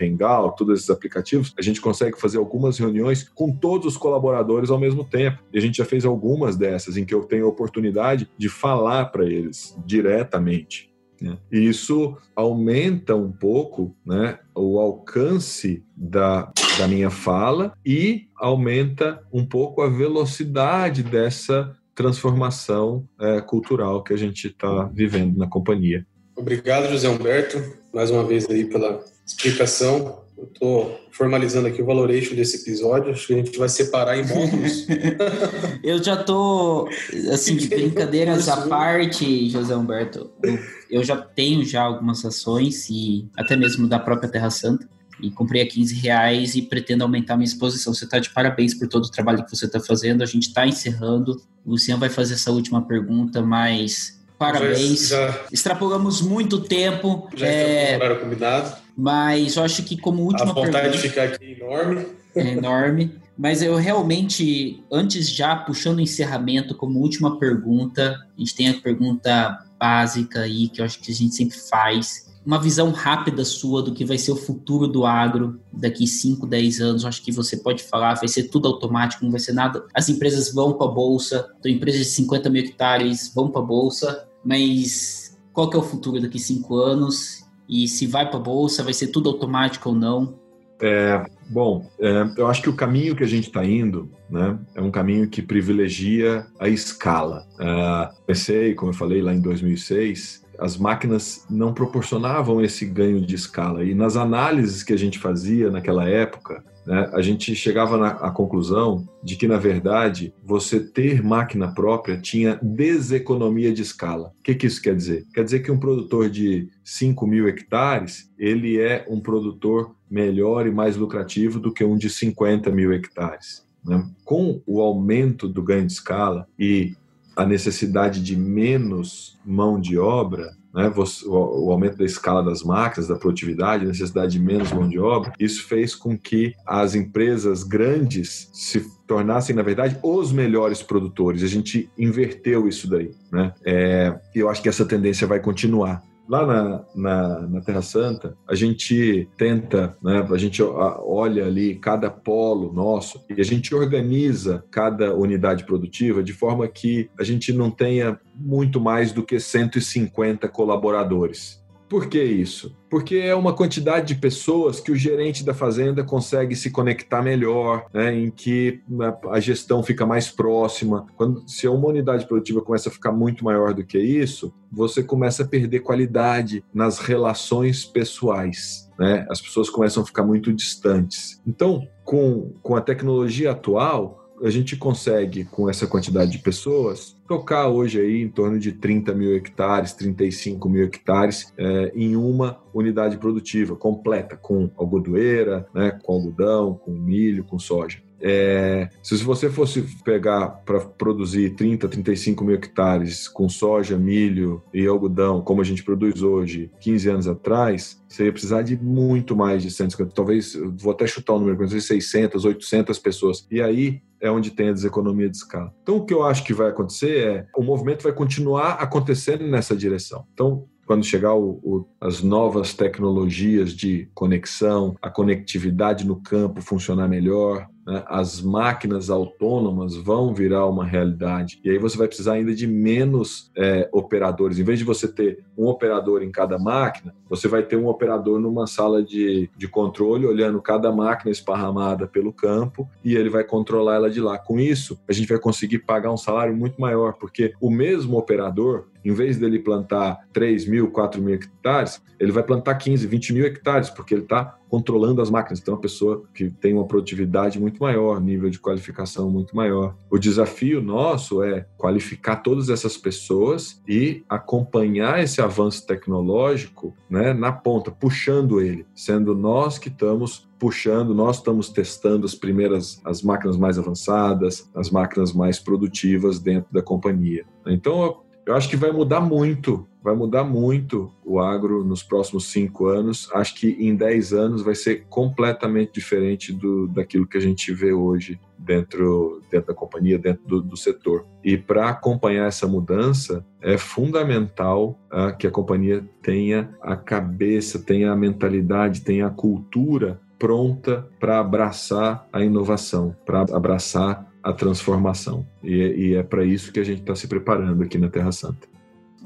Hangout, 0.00 0.56
todos 0.56 0.78
esses 0.78 0.90
aplicativos, 0.90 1.54
a 1.58 1.62
gente 1.62 1.80
consegue 1.80 2.20
fazer 2.20 2.38
algumas 2.38 2.78
reuniões 2.78 3.28
com 3.34 3.52
todos 3.52 3.86
os 3.86 3.96
colaboradores 3.96 4.70
ao 4.70 4.78
mesmo 4.78 5.04
tempo. 5.04 5.42
E 5.52 5.58
a 5.58 5.60
gente 5.60 5.76
já 5.78 5.84
fez 5.84 6.04
algumas 6.04 6.56
dessas 6.56 6.96
em 6.96 7.04
que 7.04 7.14
eu 7.14 7.22
tenho 7.22 7.46
a 7.46 7.48
oportunidade 7.48 8.28
de 8.36 8.48
falar 8.48 9.06
para 9.06 9.24
eles 9.24 9.76
diretamente. 9.86 10.93
Né? 11.20 11.36
E 11.50 11.58
isso 11.58 12.16
aumenta 12.34 13.14
um 13.14 13.30
pouco 13.30 13.94
né, 14.04 14.38
o 14.54 14.78
alcance 14.78 15.82
da, 15.96 16.52
da 16.78 16.88
minha 16.88 17.10
fala 17.10 17.72
e 17.84 18.28
aumenta 18.36 19.22
um 19.32 19.44
pouco 19.44 19.82
a 19.82 19.88
velocidade 19.88 21.02
dessa 21.02 21.76
transformação 21.94 23.08
é, 23.20 23.40
cultural 23.40 24.02
que 24.02 24.12
a 24.12 24.16
gente 24.16 24.48
está 24.48 24.84
vivendo 24.92 25.36
na 25.36 25.46
companhia. 25.46 26.04
Obrigado, 26.36 26.90
José 26.90 27.08
Humberto, 27.08 27.62
mais 27.92 28.10
uma 28.10 28.24
vez 28.24 28.50
aí 28.50 28.64
pela 28.64 29.00
explicação. 29.24 30.23
Eu 30.36 30.44
estou 30.44 31.00
formalizando 31.12 31.68
aqui 31.68 31.80
o 31.80 31.86
valuation 31.86 32.34
desse 32.34 32.56
episódio. 32.56 33.12
Acho 33.12 33.28
que 33.28 33.34
a 33.34 33.36
gente 33.36 33.56
vai 33.56 33.68
separar 33.68 34.18
em 34.18 34.26
módulos. 34.26 34.86
eu 35.82 36.02
já 36.02 36.20
estou, 36.20 36.88
assim, 37.32 37.56
de 37.56 37.68
brincadeiras 37.68 38.48
à 38.48 38.66
parte, 38.66 39.48
José 39.48 39.76
Humberto. 39.76 40.30
Eu, 40.42 40.58
eu, 40.90 41.04
já 41.04 41.16
tenho 41.16 41.64
já 41.64 41.82
algumas 41.82 42.24
ações 42.24 42.88
e 42.90 43.28
até 43.36 43.56
mesmo 43.56 43.86
da 43.86 43.98
própria 43.98 44.28
Terra 44.28 44.50
Santa. 44.50 44.88
E 45.20 45.30
comprei 45.30 45.62
a 45.62 45.68
15 45.68 45.94
reais 46.00 46.56
e 46.56 46.62
pretendo 46.62 47.04
aumentar 47.04 47.36
minha 47.36 47.46
exposição. 47.46 47.94
Você 47.94 48.04
está 48.04 48.18
de 48.18 48.30
parabéns 48.30 48.74
por 48.74 48.88
todo 48.88 49.04
o 49.04 49.10
trabalho 49.10 49.44
que 49.44 49.56
você 49.56 49.66
está 49.66 49.78
fazendo. 49.78 50.22
A 50.22 50.26
gente 50.26 50.48
está 50.48 50.66
encerrando. 50.66 51.40
O 51.64 51.70
Luciano 51.70 52.00
vai 52.00 52.10
fazer 52.10 52.34
essa 52.34 52.50
última 52.50 52.82
pergunta, 52.82 53.40
mas 53.40 54.20
parabéns. 54.36 55.08
Já, 55.08 55.28
já... 55.28 55.40
Extrapolamos 55.52 56.20
muito 56.20 56.60
tempo. 56.60 57.28
Já 57.36 57.46
é... 57.46 57.96
horário 57.96 58.20
combinado. 58.20 58.83
Mas 58.96 59.56
eu 59.56 59.64
acho 59.64 59.82
que 59.82 59.96
como 59.96 60.22
última 60.22 60.50
a 60.50 60.54
vontade 60.54 60.72
pergunta... 60.72 60.96
de 60.96 61.08
ficar 61.08 61.24
aqui 61.24 61.44
é 61.44 61.52
enorme. 61.52 62.06
É 62.34 62.52
enorme. 62.52 63.24
Mas 63.36 63.62
eu 63.62 63.74
realmente, 63.76 64.82
antes 64.90 65.28
já 65.28 65.56
puxando 65.56 65.98
o 65.98 66.00
encerramento, 66.00 66.76
como 66.76 67.00
última 67.00 67.38
pergunta, 67.38 68.16
a 68.36 68.38
gente 68.38 68.54
tem 68.54 68.68
a 68.68 68.80
pergunta 68.80 69.58
básica 69.78 70.40
aí, 70.40 70.68
que 70.68 70.80
eu 70.80 70.84
acho 70.84 71.00
que 71.00 71.10
a 71.10 71.14
gente 71.14 71.34
sempre 71.34 71.58
faz. 71.58 72.32
Uma 72.46 72.60
visão 72.60 72.90
rápida 72.92 73.44
sua 73.44 73.82
do 73.82 73.92
que 73.92 74.04
vai 74.04 74.18
ser 74.18 74.30
o 74.30 74.36
futuro 74.36 74.86
do 74.86 75.04
agro 75.04 75.60
daqui 75.72 76.06
5, 76.06 76.46
10 76.46 76.80
anos. 76.80 77.02
Eu 77.02 77.08
acho 77.08 77.22
que 77.22 77.32
você 77.32 77.56
pode 77.56 77.82
falar, 77.82 78.14
vai 78.14 78.28
ser 78.28 78.44
tudo 78.44 78.68
automático, 78.68 79.24
não 79.24 79.32
vai 79.32 79.40
ser 79.40 79.52
nada. 79.52 79.84
As 79.92 80.08
empresas 80.08 80.52
vão 80.52 80.74
para 80.74 80.86
a 80.86 80.90
bolsa, 80.90 81.50
então 81.58 81.72
empresas 81.72 82.00
de 82.00 82.12
50 82.12 82.50
mil 82.50 82.62
hectares 82.62 83.32
vão 83.34 83.50
para 83.50 83.62
a 83.62 83.64
bolsa, 83.64 84.28
mas 84.44 85.36
qual 85.52 85.68
que 85.68 85.76
é 85.76 85.78
o 85.80 85.82
futuro 85.82 86.20
daqui 86.20 86.38
5 86.38 86.76
anos? 86.76 87.43
E 87.68 87.88
se 87.88 88.06
vai 88.06 88.28
para 88.28 88.38
a 88.38 88.42
bolsa, 88.42 88.82
vai 88.82 88.92
ser 88.92 89.08
tudo 89.08 89.28
automático 89.28 89.88
ou 89.88 89.94
não? 89.94 90.38
É, 90.80 91.24
bom, 91.48 91.88
é, 91.98 92.26
eu 92.36 92.46
acho 92.46 92.62
que 92.62 92.68
o 92.68 92.76
caminho 92.76 93.14
que 93.16 93.24
a 93.24 93.28
gente 93.28 93.48
está 93.48 93.64
indo 93.64 94.10
né, 94.28 94.58
é 94.74 94.82
um 94.82 94.90
caminho 94.90 95.28
que 95.28 95.40
privilegia 95.40 96.46
a 96.58 96.68
escala. 96.68 97.46
É, 97.58 98.10
pensei, 98.26 98.74
como 98.74 98.90
eu 98.90 98.94
falei 98.94 99.22
lá 99.22 99.32
em 99.32 99.40
2006, 99.40 100.43
as 100.58 100.76
máquinas 100.76 101.44
não 101.50 101.72
proporcionavam 101.72 102.62
esse 102.62 102.84
ganho 102.86 103.20
de 103.20 103.34
escala. 103.34 103.84
E 103.84 103.94
nas 103.94 104.16
análises 104.16 104.82
que 104.82 104.92
a 104.92 104.96
gente 104.96 105.18
fazia 105.18 105.70
naquela 105.70 106.08
época, 106.08 106.64
né, 106.86 107.10
a 107.12 107.22
gente 107.22 107.54
chegava 107.54 107.96
na 107.96 108.08
à 108.08 108.30
conclusão 108.30 109.08
de 109.22 109.36
que, 109.36 109.48
na 109.48 109.56
verdade, 109.56 110.34
você 110.44 110.80
ter 110.80 111.22
máquina 111.22 111.72
própria 111.72 112.18
tinha 112.18 112.58
deseconomia 112.62 113.72
de 113.72 113.82
escala. 113.82 114.32
O 114.38 114.42
que, 114.42 114.54
que 114.54 114.66
isso 114.66 114.82
quer 114.82 114.94
dizer? 114.94 115.24
Quer 115.34 115.44
dizer 115.44 115.60
que 115.60 115.70
um 115.70 115.78
produtor 115.78 116.28
de 116.28 116.68
5 116.84 117.26
mil 117.26 117.48
hectares, 117.48 118.30
ele 118.38 118.78
é 118.78 119.06
um 119.08 119.20
produtor 119.20 119.94
melhor 120.10 120.66
e 120.66 120.70
mais 120.70 120.96
lucrativo 120.96 121.58
do 121.58 121.72
que 121.72 121.84
um 121.84 121.96
de 121.96 122.10
50 122.10 122.70
mil 122.70 122.92
hectares. 122.92 123.64
Né? 123.84 124.06
Com 124.24 124.60
o 124.66 124.80
aumento 124.80 125.48
do 125.48 125.62
ganho 125.62 125.86
de 125.86 125.92
escala 125.92 126.46
e 126.58 126.94
a 127.36 127.44
necessidade 127.44 128.22
de 128.22 128.36
menos 128.36 129.38
mão 129.44 129.80
de 129.80 129.98
obra, 129.98 130.56
né, 130.74 130.92
o 131.26 131.70
aumento 131.70 131.96
da 131.98 132.04
escala 132.04 132.42
das 132.42 132.62
máquinas, 132.62 133.08
da 133.08 133.14
produtividade, 133.14 133.84
a 133.84 133.88
necessidade 133.88 134.32
de 134.32 134.40
menos 134.40 134.72
mão 134.72 134.88
de 134.88 134.98
obra, 134.98 135.32
isso 135.38 135.64
fez 135.68 135.94
com 135.94 136.18
que 136.18 136.52
as 136.66 136.96
empresas 136.96 137.62
grandes 137.62 138.50
se 138.52 138.84
tornassem, 139.06 139.54
na 139.54 139.62
verdade, 139.62 139.96
os 140.02 140.32
melhores 140.32 140.82
produtores. 140.82 141.44
A 141.44 141.46
gente 141.46 141.88
inverteu 141.96 142.66
isso 142.66 142.90
daí. 142.90 143.12
Né? 143.30 143.52
É, 143.64 144.18
eu 144.34 144.48
acho 144.48 144.62
que 144.62 144.68
essa 144.68 144.84
tendência 144.84 145.26
vai 145.26 145.38
continuar. 145.38 146.02
Lá 146.28 146.46
na, 146.46 146.84
na, 146.94 147.40
na, 147.48 147.60
Terra 147.60 147.82
Santa, 147.82 148.36
a 148.48 148.54
gente 148.54 149.28
tenta, 149.36 149.96
né, 150.02 150.26
a 150.30 150.38
gente 150.38 150.62
olha 150.62 151.46
ali 151.46 151.74
cada 151.74 152.10
polo 152.10 152.72
nosso 152.72 153.22
e 153.28 153.40
a 153.40 153.44
gente 153.44 153.74
organiza 153.74 154.64
cada 154.70 155.14
unidade 155.14 155.64
produtiva 155.64 156.22
de 156.22 156.32
forma 156.32 156.66
que 156.66 157.10
a 157.18 157.24
gente 157.24 157.52
não 157.52 157.70
tenha 157.70 158.18
muito 158.34 158.80
mais 158.80 159.12
do 159.12 159.22
que 159.22 159.38
150 159.38 160.48
colaboradores. 160.48 161.63
Por 161.94 162.08
que 162.08 162.20
isso? 162.20 162.76
Porque 162.90 163.18
é 163.18 163.36
uma 163.36 163.52
quantidade 163.52 164.08
de 164.12 164.20
pessoas 164.20 164.80
que 164.80 164.90
o 164.90 164.96
gerente 164.96 165.44
da 165.44 165.54
fazenda 165.54 166.02
consegue 166.02 166.56
se 166.56 166.68
conectar 166.68 167.22
melhor, 167.22 167.86
né, 167.94 168.12
em 168.12 168.32
que 168.32 168.82
né, 168.88 169.16
a 169.30 169.38
gestão 169.38 169.80
fica 169.80 170.04
mais 170.04 170.28
próxima. 170.28 171.06
Quando 171.16 171.48
se 171.48 171.68
uma 171.68 171.86
unidade 171.86 172.26
produtiva 172.26 172.60
começa 172.60 172.88
a 172.88 172.92
ficar 172.92 173.12
muito 173.12 173.44
maior 173.44 173.72
do 173.72 173.86
que 173.86 173.96
isso, 173.96 174.52
você 174.72 175.04
começa 175.04 175.44
a 175.44 175.46
perder 175.46 175.84
qualidade 175.84 176.64
nas 176.74 176.98
relações 176.98 177.84
pessoais. 177.84 178.90
Né? 178.98 179.24
As 179.30 179.40
pessoas 179.40 179.70
começam 179.70 180.02
a 180.02 180.06
ficar 180.06 180.24
muito 180.24 180.52
distantes. 180.52 181.40
Então, 181.46 181.86
com, 182.04 182.54
com 182.60 182.74
a 182.74 182.80
tecnologia 182.80 183.52
atual, 183.52 184.28
a 184.42 184.50
gente 184.50 184.74
consegue, 184.74 185.44
com 185.44 185.70
essa 185.70 185.86
quantidade 185.86 186.32
de 186.32 186.38
pessoas, 186.38 187.13
tocar 187.26 187.68
hoje 187.68 188.00
aí 188.00 188.22
em 188.22 188.28
torno 188.28 188.58
de 188.58 188.72
30 188.72 189.14
mil 189.14 189.34
hectares, 189.34 189.94
35 189.94 190.68
mil 190.68 190.84
hectares 190.84 191.52
é, 191.56 191.92
em 191.94 192.16
uma 192.16 192.60
unidade 192.72 193.16
produtiva 193.16 193.74
completa, 193.74 194.36
com 194.36 194.70
algodoeira, 194.76 195.66
né, 195.74 195.98
com 196.02 196.12
algodão, 196.14 196.74
com 196.74 196.92
milho, 196.92 197.44
com 197.44 197.58
soja. 197.58 198.03
É, 198.26 198.88
se 199.02 199.22
você 199.22 199.50
fosse 199.50 199.82
pegar 200.02 200.48
para 200.64 200.80
produzir 200.80 201.50
30, 201.50 201.86
35 201.86 202.42
mil 202.42 202.54
hectares 202.54 203.28
com 203.28 203.50
soja, 203.50 203.98
milho 203.98 204.62
e 204.72 204.86
algodão, 204.86 205.42
como 205.42 205.60
a 205.60 205.64
gente 205.64 205.84
produz 205.84 206.22
hoje, 206.22 206.70
15 206.80 207.10
anos 207.10 207.28
atrás, 207.28 208.02
você 208.08 208.24
ia 208.24 208.32
precisar 208.32 208.62
de 208.62 208.82
muito 208.82 209.36
mais 209.36 209.62
de 209.62 209.70
150, 209.70 210.14
talvez, 210.14 210.54
vou 210.78 210.92
até 210.92 211.06
chutar 211.06 211.34
o 211.34 211.38
número, 211.38 211.68
600, 211.68 212.46
800 212.46 212.98
pessoas. 212.98 213.46
E 213.50 213.60
aí 213.60 214.00
é 214.18 214.30
onde 214.30 214.52
tem 214.52 214.70
a 214.70 214.72
deseconomia 214.72 215.28
de 215.28 215.36
escala. 215.36 215.74
Então, 215.82 215.98
o 215.98 216.06
que 216.06 216.14
eu 216.14 216.22
acho 216.22 216.44
que 216.44 216.54
vai 216.54 216.70
acontecer 216.70 217.26
é 217.26 217.46
o 217.54 217.62
movimento 217.62 218.02
vai 218.02 218.12
continuar 218.12 218.74
acontecendo 218.74 219.46
nessa 219.46 219.76
direção. 219.76 220.24
Então, 220.32 220.64
quando 220.86 221.04
chegar 221.04 221.34
o, 221.34 221.60
o, 221.62 221.86
as 222.00 222.22
novas 222.22 222.72
tecnologias 222.72 223.74
de 223.74 224.08
conexão, 224.14 224.96
a 225.02 225.10
conectividade 225.10 226.06
no 226.06 226.16
campo 226.16 226.62
funcionar 226.62 227.08
melhor, 227.08 227.68
as 228.06 228.40
máquinas 228.40 229.10
autônomas 229.10 229.94
vão 229.94 230.34
virar 230.34 230.66
uma 230.66 230.84
realidade. 230.84 231.60
E 231.64 231.70
aí 231.70 231.78
você 231.78 231.96
vai 231.96 232.06
precisar 232.06 232.34
ainda 232.34 232.54
de 232.54 232.66
menos 232.66 233.50
é, 233.56 233.88
operadores. 233.92 234.58
Em 234.58 234.64
vez 234.64 234.78
de 234.78 234.84
você 234.84 235.06
ter 235.06 235.44
um 235.56 235.66
operador 235.66 236.22
em 236.22 236.30
cada 236.30 236.58
máquina, 236.58 237.14
você 237.28 237.46
vai 237.46 237.62
ter 237.62 237.76
um 237.76 237.86
operador 237.86 238.40
numa 238.40 238.66
sala 238.66 239.02
de, 239.02 239.50
de 239.56 239.68
controle, 239.68 240.26
olhando 240.26 240.60
cada 240.62 240.90
máquina 240.90 241.30
esparramada 241.30 242.06
pelo 242.06 242.32
campo 242.32 242.88
e 243.04 243.14
ele 243.16 243.28
vai 243.28 243.44
controlar 243.44 243.96
ela 243.96 244.10
de 244.10 244.20
lá. 244.20 244.38
Com 244.38 244.58
isso, 244.58 244.98
a 245.08 245.12
gente 245.12 245.28
vai 245.28 245.38
conseguir 245.38 245.80
pagar 245.80 246.12
um 246.12 246.16
salário 246.16 246.56
muito 246.56 246.80
maior, 246.80 247.14
porque 247.14 247.52
o 247.60 247.70
mesmo 247.70 248.16
operador, 248.16 248.86
em 249.04 249.12
vez 249.12 249.36
dele 249.36 249.58
plantar 249.58 250.26
3 250.32 250.66
mil, 250.66 250.90
4 250.90 251.20
mil 251.20 251.34
hectares, 251.34 252.02
ele 252.18 252.32
vai 252.32 252.42
plantar 252.42 252.74
15, 252.76 253.06
20 253.06 253.32
mil 253.32 253.44
hectares, 253.44 253.90
porque 253.90 254.14
ele 254.14 254.22
está 254.22 254.56
controlando 254.68 255.22
as 255.22 255.30
máquinas. 255.30 255.60
Então, 255.60 255.74
é 255.74 255.76
uma 255.76 255.80
pessoa 255.80 256.24
que 256.34 256.50
tem 256.50 256.74
uma 256.74 256.86
produtividade 256.86 257.60
muito 257.60 257.80
maior, 257.80 258.20
nível 258.20 258.50
de 258.50 258.58
qualificação 258.58 259.30
muito 259.30 259.54
maior. 259.54 259.96
O 260.10 260.18
desafio 260.18 260.82
nosso 260.82 261.42
é 261.42 261.66
qualificar 261.76 262.36
todas 262.36 262.68
essas 262.68 262.96
pessoas 262.96 263.80
e 263.88 264.24
acompanhar 264.28 265.22
esse 265.22 265.40
avanço 265.40 265.86
tecnológico 265.86 266.92
né, 267.08 267.32
na 267.32 267.52
ponta, 267.52 267.90
puxando 267.90 268.60
ele, 268.60 268.86
sendo 268.94 269.34
nós 269.34 269.78
que 269.78 269.88
estamos 269.88 270.48
puxando, 270.58 271.14
nós 271.14 271.36
estamos 271.36 271.68
testando 271.68 272.24
as 272.24 272.34
primeiras, 272.34 273.00
as 273.04 273.22
máquinas 273.22 273.56
mais 273.56 273.78
avançadas, 273.78 274.70
as 274.74 274.90
máquinas 274.90 275.32
mais 275.32 275.58
produtivas 275.58 276.40
dentro 276.40 276.72
da 276.72 276.80
companhia. 276.80 277.44
Então, 277.66 278.23
eu 278.46 278.54
acho 278.54 278.68
que 278.68 278.76
vai 278.76 278.90
mudar 278.90 279.20
muito, 279.20 279.86
vai 280.02 280.14
mudar 280.14 280.44
muito 280.44 281.10
o 281.24 281.40
agro 281.40 281.82
nos 281.82 282.02
próximos 282.02 282.46
cinco 282.52 282.86
anos. 282.86 283.30
Acho 283.32 283.54
que 283.54 283.70
em 283.70 283.96
dez 283.96 284.32
anos 284.32 284.62
vai 284.62 284.74
ser 284.74 285.06
completamente 285.08 285.92
diferente 285.94 286.52
do, 286.52 286.86
daquilo 286.86 287.26
que 287.26 287.38
a 287.38 287.40
gente 287.40 287.72
vê 287.72 287.92
hoje 287.92 288.38
dentro, 288.58 289.40
dentro 289.50 289.68
da 289.68 289.74
companhia, 289.74 290.18
dentro 290.18 290.46
do, 290.46 290.60
do 290.60 290.76
setor. 290.76 291.24
E 291.42 291.56
para 291.56 291.88
acompanhar 291.88 292.46
essa 292.46 292.66
mudança, 292.66 293.44
é 293.62 293.78
fundamental 293.78 294.98
uh, 295.10 295.34
que 295.36 295.46
a 295.46 295.50
companhia 295.50 296.04
tenha 296.22 296.68
a 296.82 296.96
cabeça, 296.96 297.78
tenha 297.78 298.12
a 298.12 298.16
mentalidade, 298.16 299.00
tenha 299.00 299.26
a 299.26 299.30
cultura 299.30 300.20
pronta 300.38 301.08
para 301.18 301.38
abraçar 301.38 302.28
a 302.30 302.44
inovação, 302.44 303.16
para 303.24 303.40
abraçar 303.40 304.33
a 304.44 304.52
transformação. 304.52 305.46
E, 305.62 305.74
e 305.74 306.14
é 306.14 306.22
para 306.22 306.44
isso 306.44 306.70
que 306.70 306.78
a 306.78 306.84
gente 306.84 307.00
está 307.00 307.16
se 307.16 307.26
preparando 307.26 307.82
aqui 307.82 307.96
na 307.96 308.10
Terra 308.10 308.30
Santa. 308.30 308.68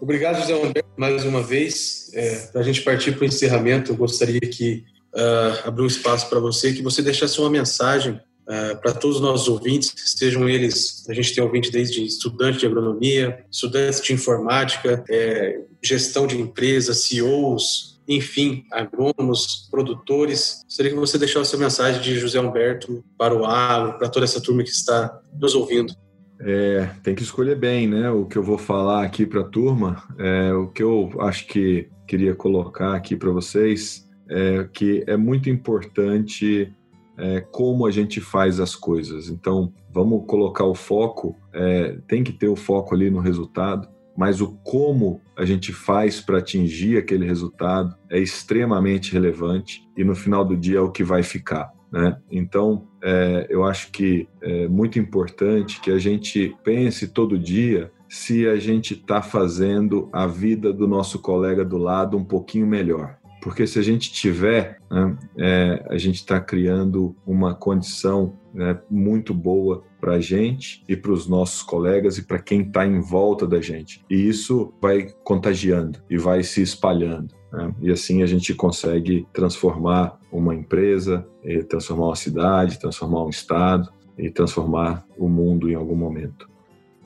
Obrigado, 0.00 0.40
José 0.40 0.54
Humberto, 0.54 0.88
mais 0.96 1.24
uma 1.24 1.42
vez. 1.42 2.12
É, 2.14 2.36
para 2.52 2.60
a 2.60 2.64
gente 2.64 2.82
partir 2.82 3.12
para 3.12 3.22
o 3.22 3.26
encerramento, 3.26 3.90
eu 3.90 3.96
gostaria 3.96 4.40
que 4.40 4.84
uh, 5.12 5.66
abrir 5.68 5.82
um 5.82 5.86
espaço 5.86 6.28
para 6.28 6.38
você, 6.38 6.72
que 6.72 6.82
você 6.82 7.02
deixasse 7.02 7.40
uma 7.40 7.50
mensagem 7.50 8.12
uh, 8.12 8.80
para 8.80 8.92
todos 8.92 9.16
os 9.16 9.22
nossos 9.22 9.48
ouvintes, 9.48 9.92
sejam 9.96 10.48
eles, 10.48 11.04
a 11.08 11.12
gente 11.12 11.34
tem 11.34 11.42
ouvinte 11.42 11.72
desde 11.72 12.04
estudante 12.04 12.58
de 12.58 12.66
agronomia, 12.66 13.44
estudantes 13.50 14.00
de 14.00 14.12
informática, 14.12 15.04
é, 15.10 15.60
gestão 15.82 16.28
de 16.28 16.40
empresas, 16.40 17.04
CEOs, 17.04 17.97
enfim, 18.08 18.64
agrônomos, 18.72 19.68
produtores. 19.70 20.62
Gostaria 20.64 20.92
que 20.92 20.98
você 20.98 21.18
deixasse 21.18 21.54
a 21.54 21.58
mensagem 21.58 22.00
de 22.00 22.18
José 22.18 22.40
Humberto 22.40 23.04
para 23.18 23.34
o 23.34 23.44
agro, 23.44 23.98
para 23.98 24.08
toda 24.08 24.24
essa 24.24 24.40
turma 24.40 24.62
que 24.62 24.70
está 24.70 25.20
nos 25.38 25.54
ouvindo. 25.54 25.92
É, 26.40 26.88
tem 27.02 27.14
que 27.14 27.22
escolher 27.22 27.56
bem, 27.56 27.86
né? 27.86 28.10
O 28.10 28.24
que 28.24 28.38
eu 28.38 28.42
vou 28.42 28.56
falar 28.56 29.04
aqui 29.04 29.26
para 29.26 29.40
a 29.40 29.44
turma, 29.44 30.02
é, 30.18 30.52
o 30.52 30.68
que 30.68 30.82
eu 30.82 31.10
acho 31.20 31.46
que 31.46 31.88
queria 32.06 32.34
colocar 32.34 32.94
aqui 32.94 33.14
para 33.14 33.30
vocês 33.30 34.08
é 34.30 34.66
que 34.72 35.04
é 35.06 35.16
muito 35.16 35.50
importante 35.50 36.72
é, 37.18 37.40
como 37.40 37.86
a 37.86 37.90
gente 37.90 38.20
faz 38.20 38.60
as 38.60 38.76
coisas. 38.76 39.28
Então, 39.28 39.72
vamos 39.90 40.24
colocar 40.26 40.64
o 40.64 40.74
foco, 40.74 41.36
é, 41.52 41.98
tem 42.06 42.22
que 42.22 42.32
ter 42.32 42.48
o 42.48 42.56
foco 42.56 42.94
ali 42.94 43.10
no 43.10 43.18
resultado, 43.18 43.88
mas 44.18 44.40
o 44.40 44.48
como 44.64 45.20
a 45.36 45.44
gente 45.44 45.72
faz 45.72 46.20
para 46.20 46.38
atingir 46.38 46.98
aquele 46.98 47.24
resultado 47.24 47.94
é 48.10 48.18
extremamente 48.18 49.12
relevante 49.12 49.88
e 49.96 50.02
no 50.02 50.16
final 50.16 50.44
do 50.44 50.56
dia 50.56 50.78
é 50.78 50.80
o 50.80 50.90
que 50.90 51.04
vai 51.04 51.22
ficar. 51.22 51.72
Né? 51.92 52.18
Então, 52.28 52.88
é, 53.00 53.46
eu 53.48 53.62
acho 53.62 53.92
que 53.92 54.26
é 54.42 54.66
muito 54.66 54.98
importante 54.98 55.80
que 55.80 55.92
a 55.92 55.98
gente 56.00 56.52
pense 56.64 57.06
todo 57.06 57.38
dia 57.38 57.92
se 58.08 58.48
a 58.48 58.56
gente 58.56 58.94
está 58.94 59.22
fazendo 59.22 60.08
a 60.12 60.26
vida 60.26 60.72
do 60.72 60.88
nosso 60.88 61.20
colega 61.20 61.64
do 61.64 61.78
lado 61.78 62.16
um 62.16 62.24
pouquinho 62.24 62.66
melhor. 62.66 63.16
Porque 63.40 63.68
se 63.68 63.78
a 63.78 63.82
gente 63.82 64.12
tiver, 64.12 64.80
né, 64.90 65.16
é, 65.38 65.86
a 65.88 65.96
gente 65.96 66.16
está 66.16 66.40
criando 66.40 67.14
uma 67.24 67.54
condição 67.54 68.36
né, 68.52 68.76
muito 68.90 69.32
boa 69.32 69.84
para 70.00 70.14
a 70.14 70.20
gente 70.20 70.82
e 70.88 70.96
para 70.96 71.12
os 71.12 71.26
nossos 71.26 71.62
colegas 71.62 72.18
e 72.18 72.22
para 72.22 72.38
quem 72.38 72.62
está 72.62 72.86
em 72.86 73.00
volta 73.00 73.46
da 73.46 73.60
gente. 73.60 74.04
E 74.10 74.14
isso 74.14 74.72
vai 74.80 75.12
contagiando 75.24 75.98
e 76.08 76.16
vai 76.18 76.42
se 76.42 76.62
espalhando. 76.62 77.34
Né? 77.52 77.74
E 77.82 77.90
assim 77.90 78.22
a 78.22 78.26
gente 78.26 78.54
consegue 78.54 79.26
transformar 79.32 80.18
uma 80.30 80.54
empresa, 80.54 81.26
transformar 81.68 82.06
uma 82.06 82.16
cidade, 82.16 82.78
transformar 82.78 83.24
um 83.24 83.30
estado 83.30 83.90
e 84.16 84.30
transformar 84.30 85.04
o 85.16 85.28
mundo 85.28 85.70
em 85.70 85.74
algum 85.74 85.96
momento. 85.96 86.48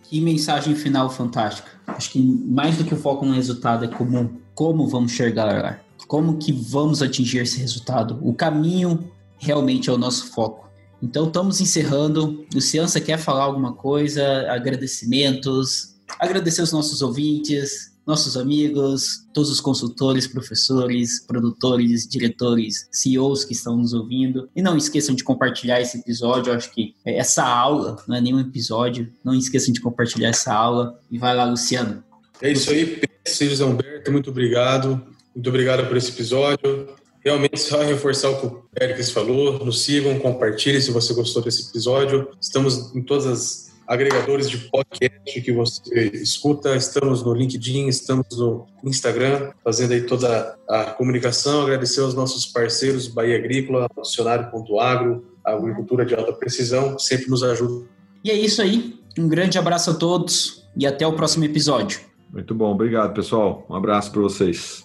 Que 0.03 0.21
mensagem 0.21 0.75
final 0.75 1.09
fantástica. 1.09 1.71
Acho 1.87 2.11
que 2.11 2.21
mais 2.21 2.77
do 2.77 2.85
que 2.85 2.93
o 2.93 2.97
foco 2.97 3.25
no 3.25 3.33
resultado 3.33 3.85
é 3.85 3.89
como, 3.89 4.41
como 4.55 4.87
vamos 4.89 5.13
chegar 5.13 5.83
como 6.07 6.37
que 6.37 6.53
vamos 6.53 7.03
atingir 7.03 7.39
esse 7.39 7.59
resultado. 7.59 8.19
O 8.23 8.35
caminho 8.35 9.11
realmente 9.39 9.89
é 9.89 9.93
o 9.93 9.99
nosso 9.99 10.33
foco. 10.33 10.69
Então, 11.03 11.27
estamos 11.27 11.61
encerrando. 11.61 12.47
Luciano, 12.55 12.89
você 12.89 13.01
quer 13.01 13.19
falar 13.19 13.45
alguma 13.45 13.73
coisa? 13.73 14.51
Agradecimentos. 14.51 15.97
Agradecer 16.19 16.63
os 16.63 16.73
nossos 16.73 17.03
ouvintes, 17.03 17.93
nossos 18.07 18.37
amigos, 18.37 19.27
todos 19.33 19.51
os 19.51 19.61
consultores, 19.61 20.27
professores, 20.27 21.25
produtores, 21.27 22.07
diretores, 22.07 22.89
CEOs 22.91 23.45
que 23.45 23.53
estão 23.53 23.77
nos 23.77 23.93
ouvindo. 23.93 24.49
E 24.55 24.63
não 24.63 24.77
esqueçam 24.77 25.15
de 25.15 25.25
compartilhar 25.25 25.81
esse 25.81 25.99
episódio. 25.99 26.51
Eu 26.51 26.57
acho 26.57 26.73
que 26.73 26.95
essa 27.05 27.45
aula 27.45 27.97
não 28.07 28.17
é 28.17 28.21
nenhum 28.21 28.41
episódio. 28.41 29.13
Não 29.25 29.35
esqueçam 29.35 29.73
de 29.73 29.81
compartilhar 29.81 30.29
essa 30.29 30.53
aula. 30.53 31.01
E 31.11 31.19
vai 31.19 31.35
lá, 31.35 31.45
Luciano. 31.45 32.03
É 32.41 32.51
isso 32.51 32.71
aí, 32.71 32.87
Pedro 32.87 33.67
Humberto. 33.67 34.13
Muito 34.13 34.31
obrigado. 34.31 35.03
Muito 35.35 35.49
obrigado 35.49 35.87
por 35.89 35.97
esse 35.97 36.11
episódio. 36.11 36.89
Realmente, 37.25 37.61
só 37.61 37.83
reforçar 37.83 38.31
o 38.31 38.41
que 38.41 38.47
o 38.47 38.63
Péricles 38.75 39.11
falou. 39.11 39.65
Nos 39.65 39.83
sigam, 39.83 40.19
compartilhem 40.19 40.81
se 40.81 40.91
você 40.91 41.15
gostou 41.15 41.43
desse 41.43 41.69
episódio. 41.69 42.29
Estamos 42.41 42.95
em 42.95 43.03
todas 43.03 43.27
as 43.27 43.73
agregadores 43.87 44.51
de 44.51 44.59
podcast 44.59 45.41
que 45.41 45.53
você 45.53 46.09
escuta. 46.15 46.75
Estamos 46.75 47.23
no 47.23 47.33
LinkedIn, 47.33 47.87
estamos 47.87 48.27
no 48.37 48.67
Instagram, 48.85 49.53
fazendo 49.63 49.93
aí 49.93 50.03
toda 50.03 50.57
a 50.69 50.85
comunicação. 50.87 51.63
Agradecer 51.63 52.01
aos 52.01 52.15
nossos 52.15 52.47
parceiros 52.47 53.07
Bahia 53.07 53.37
Agrícola, 53.37 53.87
Dicionário.agro, 54.03 55.25
agricultura 55.45 56.05
de 56.05 56.15
alta 56.15 56.33
precisão, 56.33 56.97
que 56.97 57.03
sempre 57.03 57.31
nos 57.31 57.43
ajuda. 57.45 57.87
E 58.25 58.31
é 58.31 58.35
isso 58.35 58.61
aí. 58.63 58.99
Um 59.19 59.29
grande 59.29 59.59
abraço 59.59 59.91
a 59.91 59.95
todos 59.95 60.65
e 60.77 60.87
até 60.87 61.07
o 61.07 61.13
próximo 61.13 61.45
episódio. 61.45 62.01
Muito 62.33 62.55
bom, 62.55 62.73
obrigado 62.73 63.15
pessoal. 63.15 63.65
Um 63.69 63.75
abraço 63.75 64.11
para 64.11 64.23
vocês. 64.23 64.85